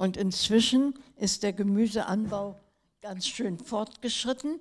[0.00, 2.58] Und inzwischen ist der Gemüseanbau
[3.02, 4.58] ganz schön fortgeschritten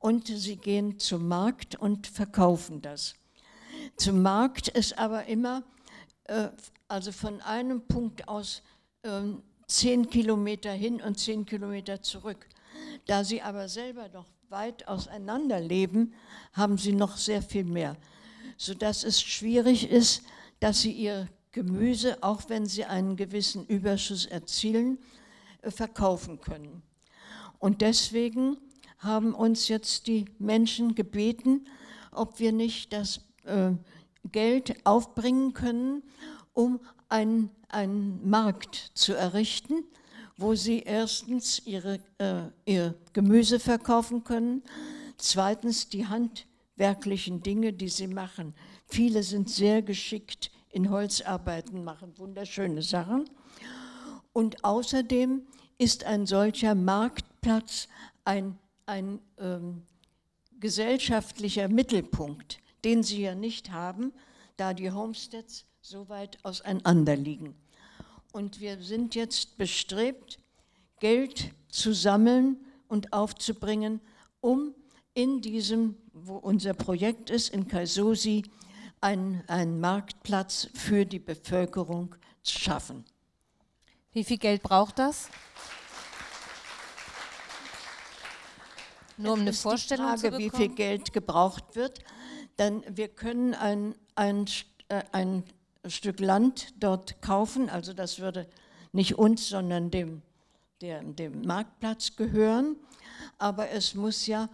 [0.00, 3.14] und sie gehen zum Markt und verkaufen das.
[3.96, 5.62] Zum Markt ist aber immer,
[6.24, 6.48] äh,
[6.88, 8.62] also von einem Punkt aus,
[9.02, 9.20] äh,
[9.68, 12.48] zehn Kilometer hin und zehn Kilometer zurück.
[13.06, 16.14] Da sie aber selber noch weit auseinander leben,
[16.52, 17.96] haben sie noch sehr viel mehr,
[18.56, 20.24] sodass es schwierig ist,
[20.58, 24.98] dass sie ihr Gemüse, auch wenn sie einen gewissen Überschuss erzielen,
[25.62, 26.82] äh, verkaufen können.
[27.58, 28.56] Und deswegen
[28.98, 31.66] haben uns jetzt die Menschen gebeten,
[32.12, 33.72] ob wir nicht das äh,
[34.30, 36.02] Geld aufbringen können,
[36.52, 39.84] um einen, einen Markt zu errichten,
[40.36, 44.62] wo sie erstens ihre, äh, ihr Gemüse verkaufen können,
[45.18, 48.54] zweitens die handwerklichen Dinge, die sie machen.
[48.86, 53.28] Viele sind sehr geschickt in Holzarbeiten machen wunderschöne Sachen.
[54.32, 55.42] Und außerdem
[55.78, 57.88] ist ein solcher Marktplatz
[58.24, 59.82] ein, ein ähm,
[60.60, 64.12] gesellschaftlicher Mittelpunkt, den sie ja nicht haben,
[64.56, 67.54] da die Homesteads so weit auseinander liegen.
[68.32, 70.38] Und wir sind jetzt bestrebt,
[71.00, 74.00] Geld zu sammeln und aufzubringen,
[74.40, 74.74] um
[75.14, 78.44] in diesem, wo unser Projekt ist, in Kaisosi,
[79.00, 83.04] einen, einen Marktplatz für die Bevölkerung zu schaffen.
[84.12, 85.28] Wie viel Geld braucht das?
[89.16, 90.52] Nur um eine Vorstellung Frage, zu bekommen?
[90.52, 92.00] wie viel Geld gebraucht wird.
[92.58, 94.46] Denn wir können ein, ein,
[94.88, 95.44] äh, ein
[95.86, 98.46] Stück Land dort kaufen, also das würde
[98.92, 100.22] nicht uns, sondern dem,
[100.80, 102.76] der, dem Marktplatz gehören.
[103.38, 104.48] Aber es muss ja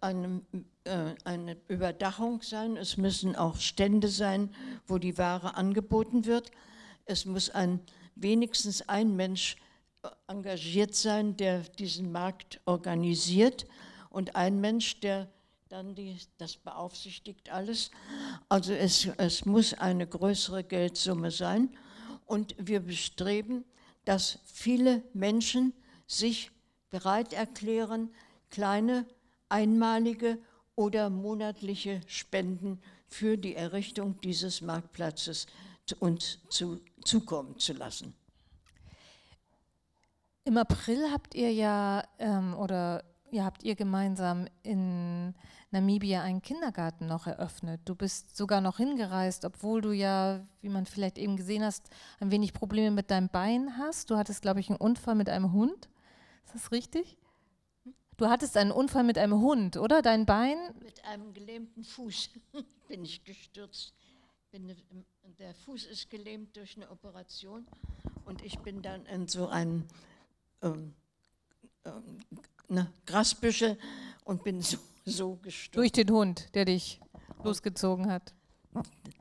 [0.00, 0.58] eine, äh,
[1.24, 4.54] eine Überdachung sein, es müssen auch Stände sein,
[4.86, 6.50] wo die Ware angeboten wird.
[7.06, 7.80] Es muss ein,
[8.14, 9.56] wenigstens ein Mensch
[10.02, 13.66] äh, engagiert sein, der diesen Markt organisiert
[14.10, 15.28] und ein Mensch, der
[15.68, 17.90] dann die, das beaufsichtigt alles.
[18.48, 21.74] Also es, es muss eine größere Geldsumme sein
[22.26, 23.64] und wir bestreben,
[24.04, 25.72] dass viele Menschen
[26.06, 26.50] sich
[26.90, 28.14] bereit erklären,
[28.50, 29.06] kleine
[29.48, 30.38] einmalige
[30.76, 35.46] oder monatliche Spenden für die Errichtung dieses Marktplatzes
[36.00, 38.14] uns zu, zukommen zu lassen.
[40.44, 45.34] Im April habt ihr ja, ähm, oder ja, habt ihr gemeinsam in
[45.70, 47.80] Namibia einen Kindergarten noch eröffnet.
[47.84, 52.30] Du bist sogar noch hingereist, obwohl du ja, wie man vielleicht eben gesehen hast, ein
[52.30, 54.10] wenig Probleme mit deinem Bein hast.
[54.10, 55.88] Du hattest, glaube ich, einen Unfall mit einem Hund.
[56.44, 57.16] Ist das richtig?
[58.16, 60.02] Du hattest einen Unfall mit einem Hund, oder?
[60.02, 60.56] Dein Bein?
[60.80, 62.30] Mit einem gelähmten Fuß
[62.88, 63.92] bin ich gestürzt.
[64.52, 64.74] Bin,
[65.38, 67.66] der Fuß ist gelähmt durch eine Operation
[68.24, 69.84] und ich bin dann in so ein
[70.62, 70.94] ähm,
[71.84, 72.20] ähm,
[72.68, 73.76] ne, Grasbüschel
[74.24, 75.76] und bin so, so gestürzt.
[75.76, 77.00] Durch den Hund, der dich
[77.42, 78.32] losgezogen hat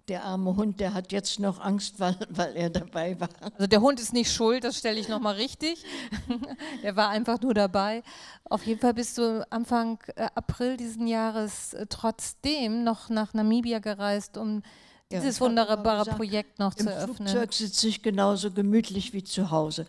[0.07, 3.29] der arme Hund, der hat jetzt noch Angst, weil, weil er dabei war.
[3.53, 5.83] Also der Hund ist nicht schuld, das stelle ich nochmal richtig.
[6.83, 8.03] er war einfach nur dabei.
[8.43, 13.79] Auf jeden Fall bist du Anfang äh, April diesen Jahres äh, trotzdem noch nach Namibia
[13.79, 14.61] gereist, um
[15.09, 17.07] ja, dieses wunderbare gesagt, Projekt noch zu öffnen.
[17.09, 19.87] Im Flugzeug sitze ich genauso gemütlich wie zu Hause.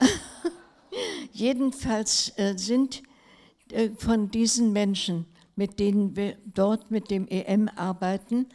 [1.32, 3.02] Jedenfalls äh, sind
[3.70, 8.46] äh, von diesen Menschen, mit denen wir dort mit dem EM arbeiten,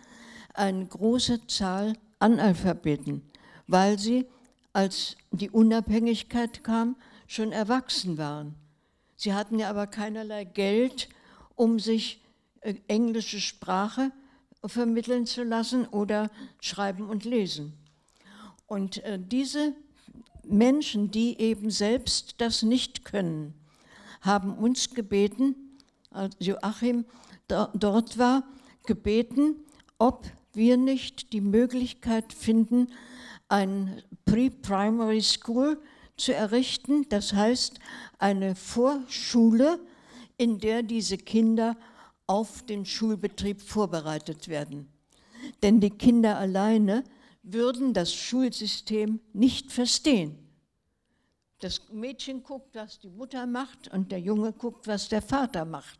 [0.60, 3.22] eine große Zahl Analphabeten,
[3.67, 4.26] weil sie,
[4.74, 8.56] als die Unabhängigkeit kam, schon erwachsen waren.
[9.15, 11.08] Sie hatten ja aber keinerlei Geld,
[11.56, 12.22] um sich
[12.62, 14.12] äh, englische Sprache
[14.65, 17.74] vermitteln zu lassen oder schreiben und lesen.
[18.67, 19.74] Und äh, diese
[20.43, 23.54] Menschen, die eben selbst das nicht können,
[24.22, 25.56] haben uns gebeten,
[26.12, 27.06] als Joachim
[27.48, 28.43] dort war,
[28.86, 29.56] gebeten,
[29.98, 32.88] ob wir nicht die Möglichkeit finden,
[33.47, 35.81] ein Pre-Primary School
[36.17, 37.79] zu errichten, das heißt
[38.17, 39.79] eine Vorschule,
[40.37, 41.77] in der diese Kinder
[42.27, 44.87] auf den Schulbetrieb vorbereitet werden.
[45.63, 47.04] Denn die Kinder alleine
[47.43, 50.37] würden das Schulsystem nicht verstehen.
[51.60, 56.00] Das Mädchen guckt, was die Mutter macht und der Junge guckt, was der Vater macht.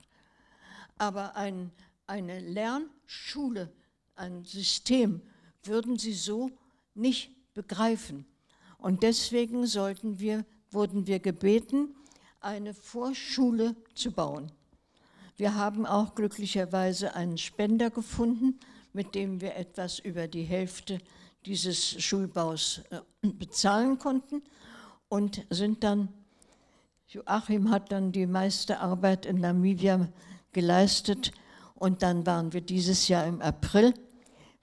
[0.98, 1.72] Aber ein,
[2.08, 3.72] eine Lernschule
[4.20, 5.22] ein System
[5.64, 6.52] würden sie so
[6.94, 8.26] nicht begreifen.
[8.78, 11.96] Und deswegen sollten wir, wurden wir gebeten,
[12.42, 14.52] eine Vorschule zu bauen.
[15.36, 18.60] Wir haben auch glücklicherweise einen Spender gefunden,
[18.94, 21.00] mit dem wir etwas über die Hälfte
[21.46, 24.44] dieses Schulbaus äh, bezahlen konnten
[25.08, 26.10] und sind dann,
[27.08, 30.10] Joachim hat dann die meiste Arbeit in Namibia
[30.52, 31.32] geleistet
[31.76, 33.94] und dann waren wir dieses Jahr im April,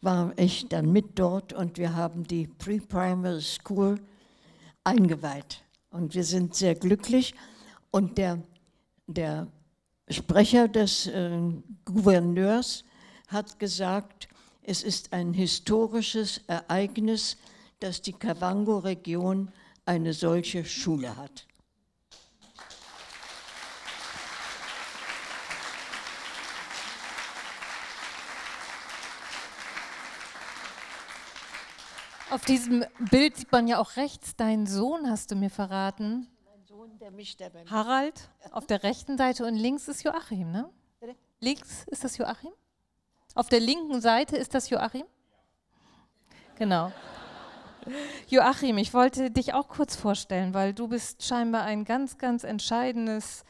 [0.01, 4.01] war ich dann mit dort und wir haben die Pre-Primary School
[4.85, 5.63] eingeweiht.
[5.91, 7.35] Und wir sind sehr glücklich.
[7.91, 8.43] Und der,
[9.07, 9.49] der
[10.09, 11.39] Sprecher des äh,
[11.85, 12.85] Gouverneurs
[13.29, 14.29] hat gesagt,
[14.63, 17.37] es ist ein historisches Ereignis,
[17.81, 19.51] dass die Kavango-Region
[19.85, 21.47] eine solche Schule hat.
[32.37, 36.29] Auf diesem Bild sieht man ja auch rechts deinen Sohn, hast du mir verraten.
[36.45, 40.69] Mein Sohn, der mich dabei Harald auf der rechten Seite und links ist Joachim, ne?
[41.41, 42.53] Links ist das Joachim?
[43.35, 45.07] Auf der linken Seite ist das Joachim?
[46.59, 46.93] Genau.
[48.29, 53.47] Joachim, ich wollte dich auch kurz vorstellen, weil du bist scheinbar ein ganz, ganz entscheidendes,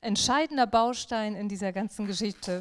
[0.00, 2.60] entscheidender Baustein in dieser ganzen Geschichte.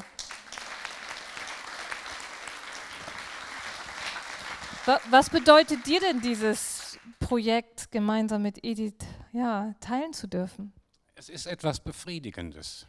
[4.86, 8.96] Was bedeutet dir denn dieses Projekt gemeinsam mit Edith
[9.32, 10.74] ja, teilen zu dürfen?
[11.14, 12.88] Es ist etwas Befriedigendes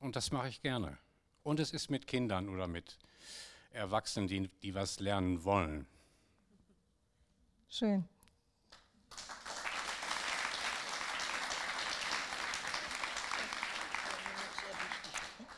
[0.00, 0.98] und das mache ich gerne.
[1.42, 2.98] Und es ist mit Kindern oder mit
[3.70, 5.86] Erwachsenen, die, die was lernen wollen.
[7.70, 8.04] Schön.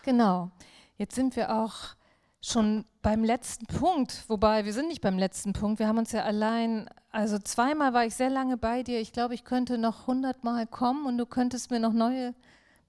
[0.04, 0.52] Genau.
[0.96, 1.96] Jetzt sind wir auch
[2.42, 6.24] schon beim letzten Punkt, wobei wir sind nicht beim letzten Punkt, wir haben uns ja
[6.24, 10.66] allein, also zweimal war ich sehr lange bei dir, ich glaube, ich könnte noch hundertmal
[10.66, 12.34] kommen und du könntest mir noch neue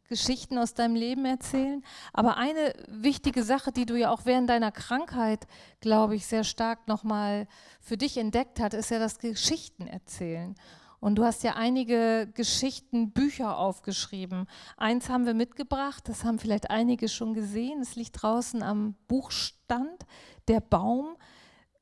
[0.09, 1.83] Geschichten aus deinem Leben erzählen.
[2.13, 5.47] Aber eine wichtige Sache, die du ja auch während deiner Krankheit,
[5.81, 7.47] glaube ich, sehr stark nochmal
[7.79, 10.55] für dich entdeckt hast, ist ja das Geschichten erzählen.
[11.03, 14.47] Und du hast ja einige Geschichten, Bücher aufgeschrieben.
[14.77, 17.81] Eins haben wir mitgebracht, das haben vielleicht einige schon gesehen.
[17.81, 20.05] Es liegt draußen am Buchstand,
[20.47, 21.17] der Baum.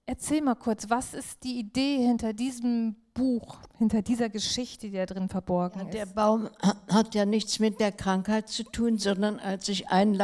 [0.08, 5.06] Erzähl mal kurz, was ist die Idee hinter diesem Buch, hinter dieser Geschichte, die da
[5.06, 5.94] drin verborgen ja, ist?
[5.94, 6.50] Der Baum
[6.90, 10.16] hat ja nichts mit der Krankheit zu tun, sondern als ich ein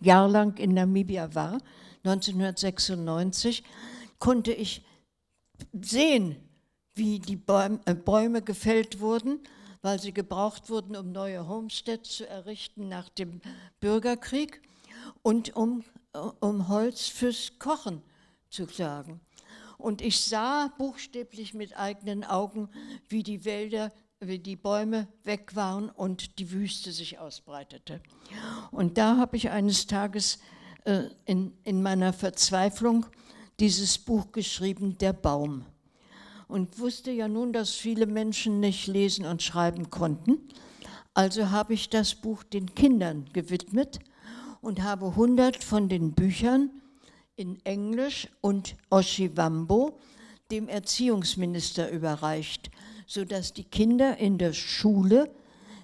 [0.00, 1.58] Jahr lang in Namibia war,
[2.02, 3.62] 1996,
[4.18, 4.84] konnte ich
[5.72, 6.49] sehen,
[7.00, 9.40] wie die Bäume, äh, Bäume gefällt wurden,
[9.80, 13.40] weil sie gebraucht wurden, um neue Homesteads zu errichten nach dem
[13.80, 14.60] Bürgerkrieg
[15.22, 15.82] und um,
[16.12, 18.02] äh, um Holz fürs Kochen
[18.50, 19.20] zu klagen.
[19.78, 22.68] Und ich sah buchstäblich mit eigenen Augen,
[23.08, 28.02] wie die Wälder, wie die Bäume weg waren und die Wüste sich ausbreitete.
[28.70, 30.38] Und da habe ich eines Tages
[30.84, 33.06] äh, in, in meiner Verzweiflung
[33.58, 35.64] dieses Buch geschrieben, Der Baum
[36.50, 40.38] und wusste ja nun, dass viele Menschen nicht lesen und schreiben konnten.
[41.14, 44.00] Also habe ich das Buch den Kindern gewidmet
[44.60, 46.70] und habe 100 von den Büchern
[47.36, 49.98] in Englisch und Oshiwambo
[50.50, 52.70] dem Erziehungsminister überreicht,
[53.06, 55.30] sodass die Kinder in der Schule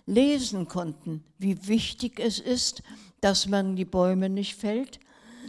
[0.06, 2.82] lesen konnten, wie wichtig es ist,
[3.20, 5.00] dass man die Bäume nicht fällt,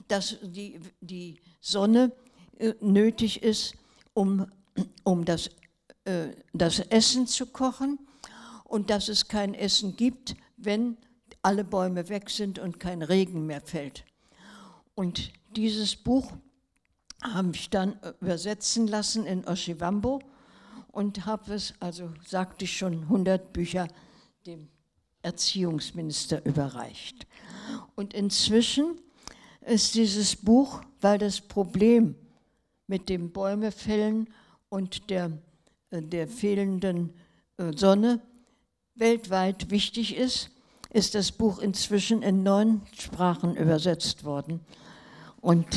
[0.07, 2.11] dass die, die Sonne
[2.57, 3.75] äh, nötig ist,
[4.13, 4.47] um
[5.03, 5.49] um das,
[6.05, 7.99] äh, das Essen zu kochen
[8.63, 10.97] und dass es kein Essen gibt, wenn
[11.41, 14.03] alle Bäume weg sind und kein Regen mehr fällt.
[14.95, 16.33] Und dieses Buch
[17.23, 20.19] habe ich dann übersetzen lassen in Oshiwambo
[20.91, 23.87] und habe es, also sagte ich schon, 100 Bücher
[24.45, 24.67] dem
[25.21, 27.27] Erziehungsminister überreicht.
[27.95, 28.99] Und inzwischen
[29.61, 32.15] ist dieses Buch, weil das Problem
[32.87, 34.29] mit dem Bäumefällen
[34.69, 35.31] und der,
[35.91, 37.13] äh, der fehlenden
[37.57, 38.21] äh, Sonne
[38.95, 40.49] weltweit wichtig ist,
[40.91, 44.61] ist das Buch inzwischen in neun Sprachen übersetzt worden.
[45.41, 45.67] Und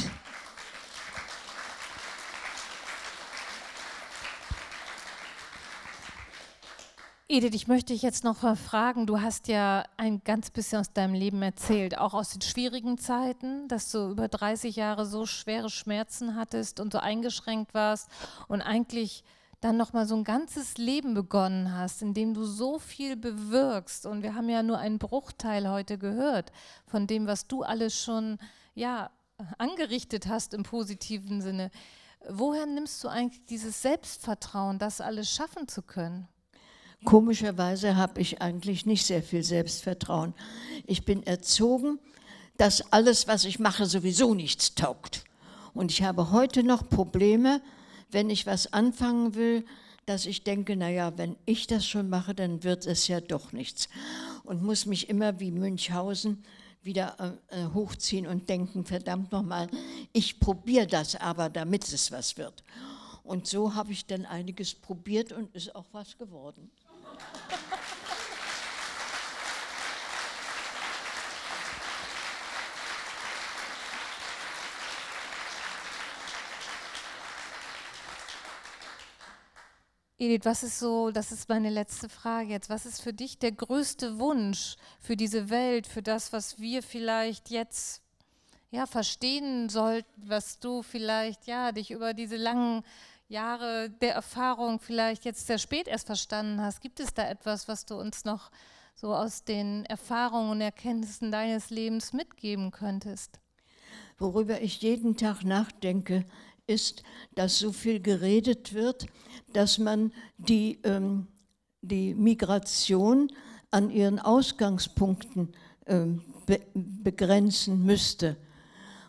[7.32, 11.14] Edith, ich möchte dich jetzt noch fragen, du hast ja ein ganz bisschen aus deinem
[11.14, 16.34] Leben erzählt, auch aus den schwierigen Zeiten, dass du über 30 Jahre so schwere Schmerzen
[16.34, 18.08] hattest und so eingeschränkt warst
[18.48, 19.22] und eigentlich
[19.60, 24.06] dann nochmal so ein ganzes Leben begonnen hast, in dem du so viel bewirkst.
[24.06, 26.50] Und wir haben ja nur einen Bruchteil heute gehört
[26.88, 28.38] von dem, was du alles schon
[28.74, 29.08] ja,
[29.56, 31.70] angerichtet hast im positiven Sinne.
[32.28, 36.26] Woher nimmst du eigentlich dieses Selbstvertrauen, das alles schaffen zu können?
[37.04, 40.34] Komischerweise habe ich eigentlich nicht sehr viel Selbstvertrauen.
[40.86, 41.98] Ich bin erzogen,
[42.58, 45.24] dass alles, was ich mache, sowieso nichts taugt.
[45.72, 47.62] Und ich habe heute noch Probleme,
[48.10, 49.64] wenn ich was anfangen will,
[50.04, 53.88] dass ich denke, naja, wenn ich das schon mache, dann wird es ja doch nichts.
[54.44, 56.44] Und muss mich immer wie Münchhausen
[56.82, 59.68] wieder äh, äh hochziehen und denken, verdammt nochmal,
[60.12, 62.64] ich probiere das aber, damit es was wird.
[63.22, 66.70] Und so habe ich dann einiges probiert und ist auch was geworden.
[80.20, 83.52] Edith, was ist so, das ist meine letzte Frage jetzt, was ist für dich der
[83.52, 88.02] größte Wunsch für diese Welt, für das, was wir vielleicht jetzt
[88.70, 92.84] ja, verstehen sollten, was du vielleicht ja, dich über diese langen
[93.30, 96.80] Jahre der Erfahrung vielleicht jetzt sehr spät erst verstanden hast?
[96.80, 98.50] Gibt es da etwas, was du uns noch
[98.96, 103.38] so aus den Erfahrungen und Erkenntnissen deines Lebens mitgeben könntest?
[104.18, 106.24] Worüber ich jeden Tag nachdenke,
[106.66, 107.04] ist,
[107.36, 109.06] dass so viel geredet wird,
[109.52, 111.28] dass man die, ähm,
[111.82, 113.32] die Migration
[113.70, 115.54] an ihren Ausgangspunkten
[115.86, 118.36] ähm, be begrenzen müsste.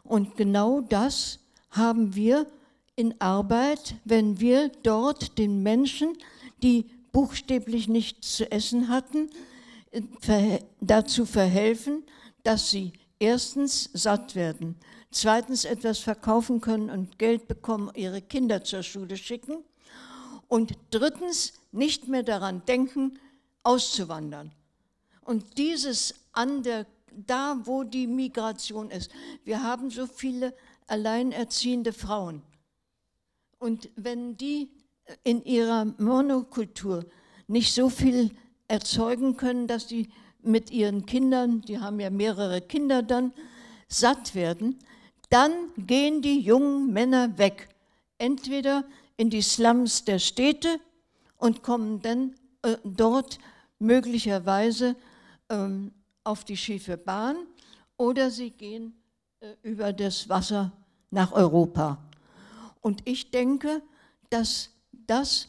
[0.04, 1.40] Und genau das
[1.72, 2.46] haben wir
[3.02, 6.16] in Arbeit, wenn wir dort den Menschen,
[6.62, 9.32] die buchstäblich nichts zu essen hatten,
[10.80, 12.04] dazu verhelfen,
[12.44, 14.76] dass sie erstens satt werden,
[15.10, 19.64] zweitens etwas verkaufen können und Geld bekommen, ihre Kinder zur Schule schicken
[20.48, 23.20] und drittens nicht mehr daran denken,
[23.64, 24.52] auszuwandern.
[25.26, 29.10] Und dieses an der, da, wo die Migration ist.
[29.44, 30.54] Wir haben so viele
[30.86, 32.44] alleinerziehende Frauen.
[33.62, 34.72] Und wenn die
[35.24, 37.06] in ihrer Monokultur
[37.48, 38.32] nicht so viel
[38.68, 40.10] erzeugen können, dass die
[40.42, 43.34] mit ihren Kindern, die haben ja mehrere Kinder dann,
[43.88, 44.80] satt werden,
[45.30, 47.70] dann gehen die jungen Männer weg.
[48.18, 48.84] Entweder
[49.16, 50.80] in die Slums der Städte
[51.38, 52.34] und kommen dann
[52.64, 53.38] äh, dort
[53.78, 54.96] möglicherweise
[55.50, 55.92] ähm,
[56.24, 57.36] auf die schiefe Bahn
[57.96, 58.96] oder sie gehen
[59.40, 60.72] äh, über das Wasser
[61.12, 62.04] nach Europa.
[62.82, 63.82] Und ich denke,
[64.30, 65.48] dass das,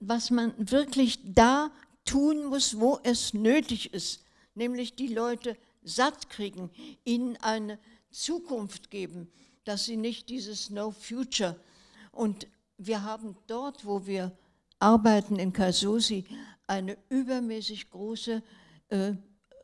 [0.00, 1.70] was man wirklich da
[2.04, 6.70] tun muss, wo es nötig ist, nämlich die Leute satt kriegen,
[7.04, 7.78] ihnen eine
[8.10, 9.30] Zukunft geben,
[9.64, 11.56] dass sie nicht dieses No Future
[12.12, 12.46] und
[12.78, 14.32] wir haben dort, wo wir
[14.78, 16.24] arbeiten in Kasusi,
[16.66, 18.42] eine übermäßig große
[18.88, 19.14] äh,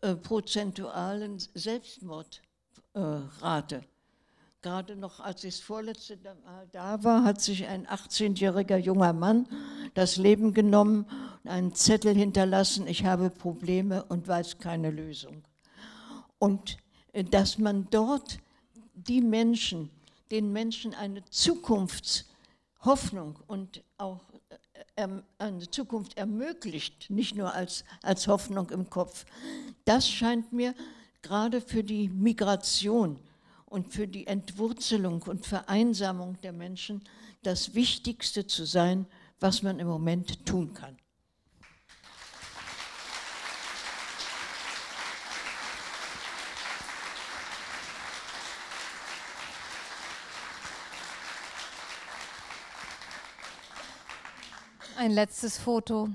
[0.01, 3.76] äh, prozentualen Selbstmordrate.
[3.76, 3.91] Äh,
[4.62, 9.48] Gerade noch, als ich das vorletzte Mal da war, hat sich ein 18-jähriger junger Mann
[9.94, 11.04] das Leben genommen
[11.42, 15.42] und einen Zettel hinterlassen, ich habe Probleme und weiß keine Lösung.
[16.38, 16.76] Und
[17.12, 18.38] äh, dass man dort
[18.94, 19.90] die Menschen,
[20.30, 24.20] den Menschen eine Zukunftshoffnung und auch
[24.94, 25.08] äh,
[25.38, 29.26] eine Zukunft ermöglicht, nicht nur als, als Hoffnung im Kopf,
[29.84, 30.72] das scheint mir
[31.20, 33.18] gerade für die Migration
[33.72, 37.02] und für die Entwurzelung und Vereinsamung der Menschen
[37.42, 39.06] das Wichtigste zu sein,
[39.40, 40.98] was man im Moment tun kann.
[54.98, 56.10] Ein letztes Foto.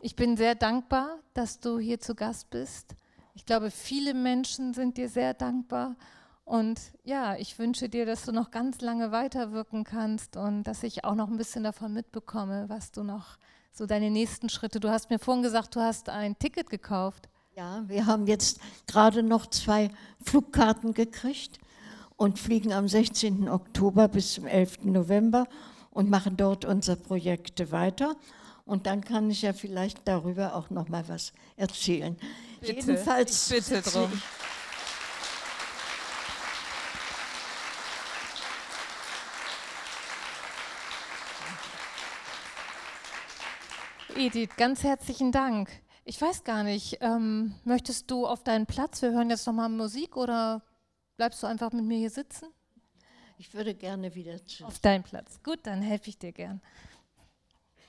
[0.00, 2.96] Ich bin sehr dankbar, dass du hier zu Gast bist.
[3.34, 5.96] Ich glaube, viele Menschen sind dir sehr dankbar.
[6.44, 11.04] Und ja, ich wünsche dir, dass du noch ganz lange weiterwirken kannst und dass ich
[11.04, 13.38] auch noch ein bisschen davon mitbekomme, was du noch,
[13.72, 14.78] so deine nächsten Schritte.
[14.78, 17.28] Du hast mir vorhin gesagt, du hast ein Ticket gekauft.
[17.56, 19.90] Ja, wir haben jetzt gerade noch zwei
[20.22, 21.58] Flugkarten gekriegt
[22.16, 23.48] und fliegen am 16.
[23.48, 24.84] Oktober bis zum 11.
[24.84, 25.46] November
[25.90, 28.16] und machen dort unsere Projekte weiter.
[28.66, 32.16] Und dann kann ich ja vielleicht darüber auch noch mal was erzählen.
[32.60, 34.10] Bitte, Jedenfalls ich bitte drum.
[44.16, 45.68] Edith, ganz herzlichen Dank.
[46.04, 49.02] Ich weiß gar nicht, ähm, möchtest du auf deinen Platz?
[49.02, 50.62] Wir hören jetzt nochmal Musik oder
[51.16, 52.46] bleibst du einfach mit mir hier sitzen?
[53.38, 54.64] Ich würde gerne wieder zu.
[54.66, 55.40] Auf deinen Platz.
[55.42, 56.62] Gut, dann helfe ich dir gern.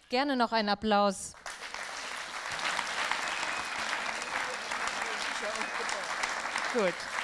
[0.09, 1.36] Gerne noch einen Applaus.
[6.73, 7.14] Gut.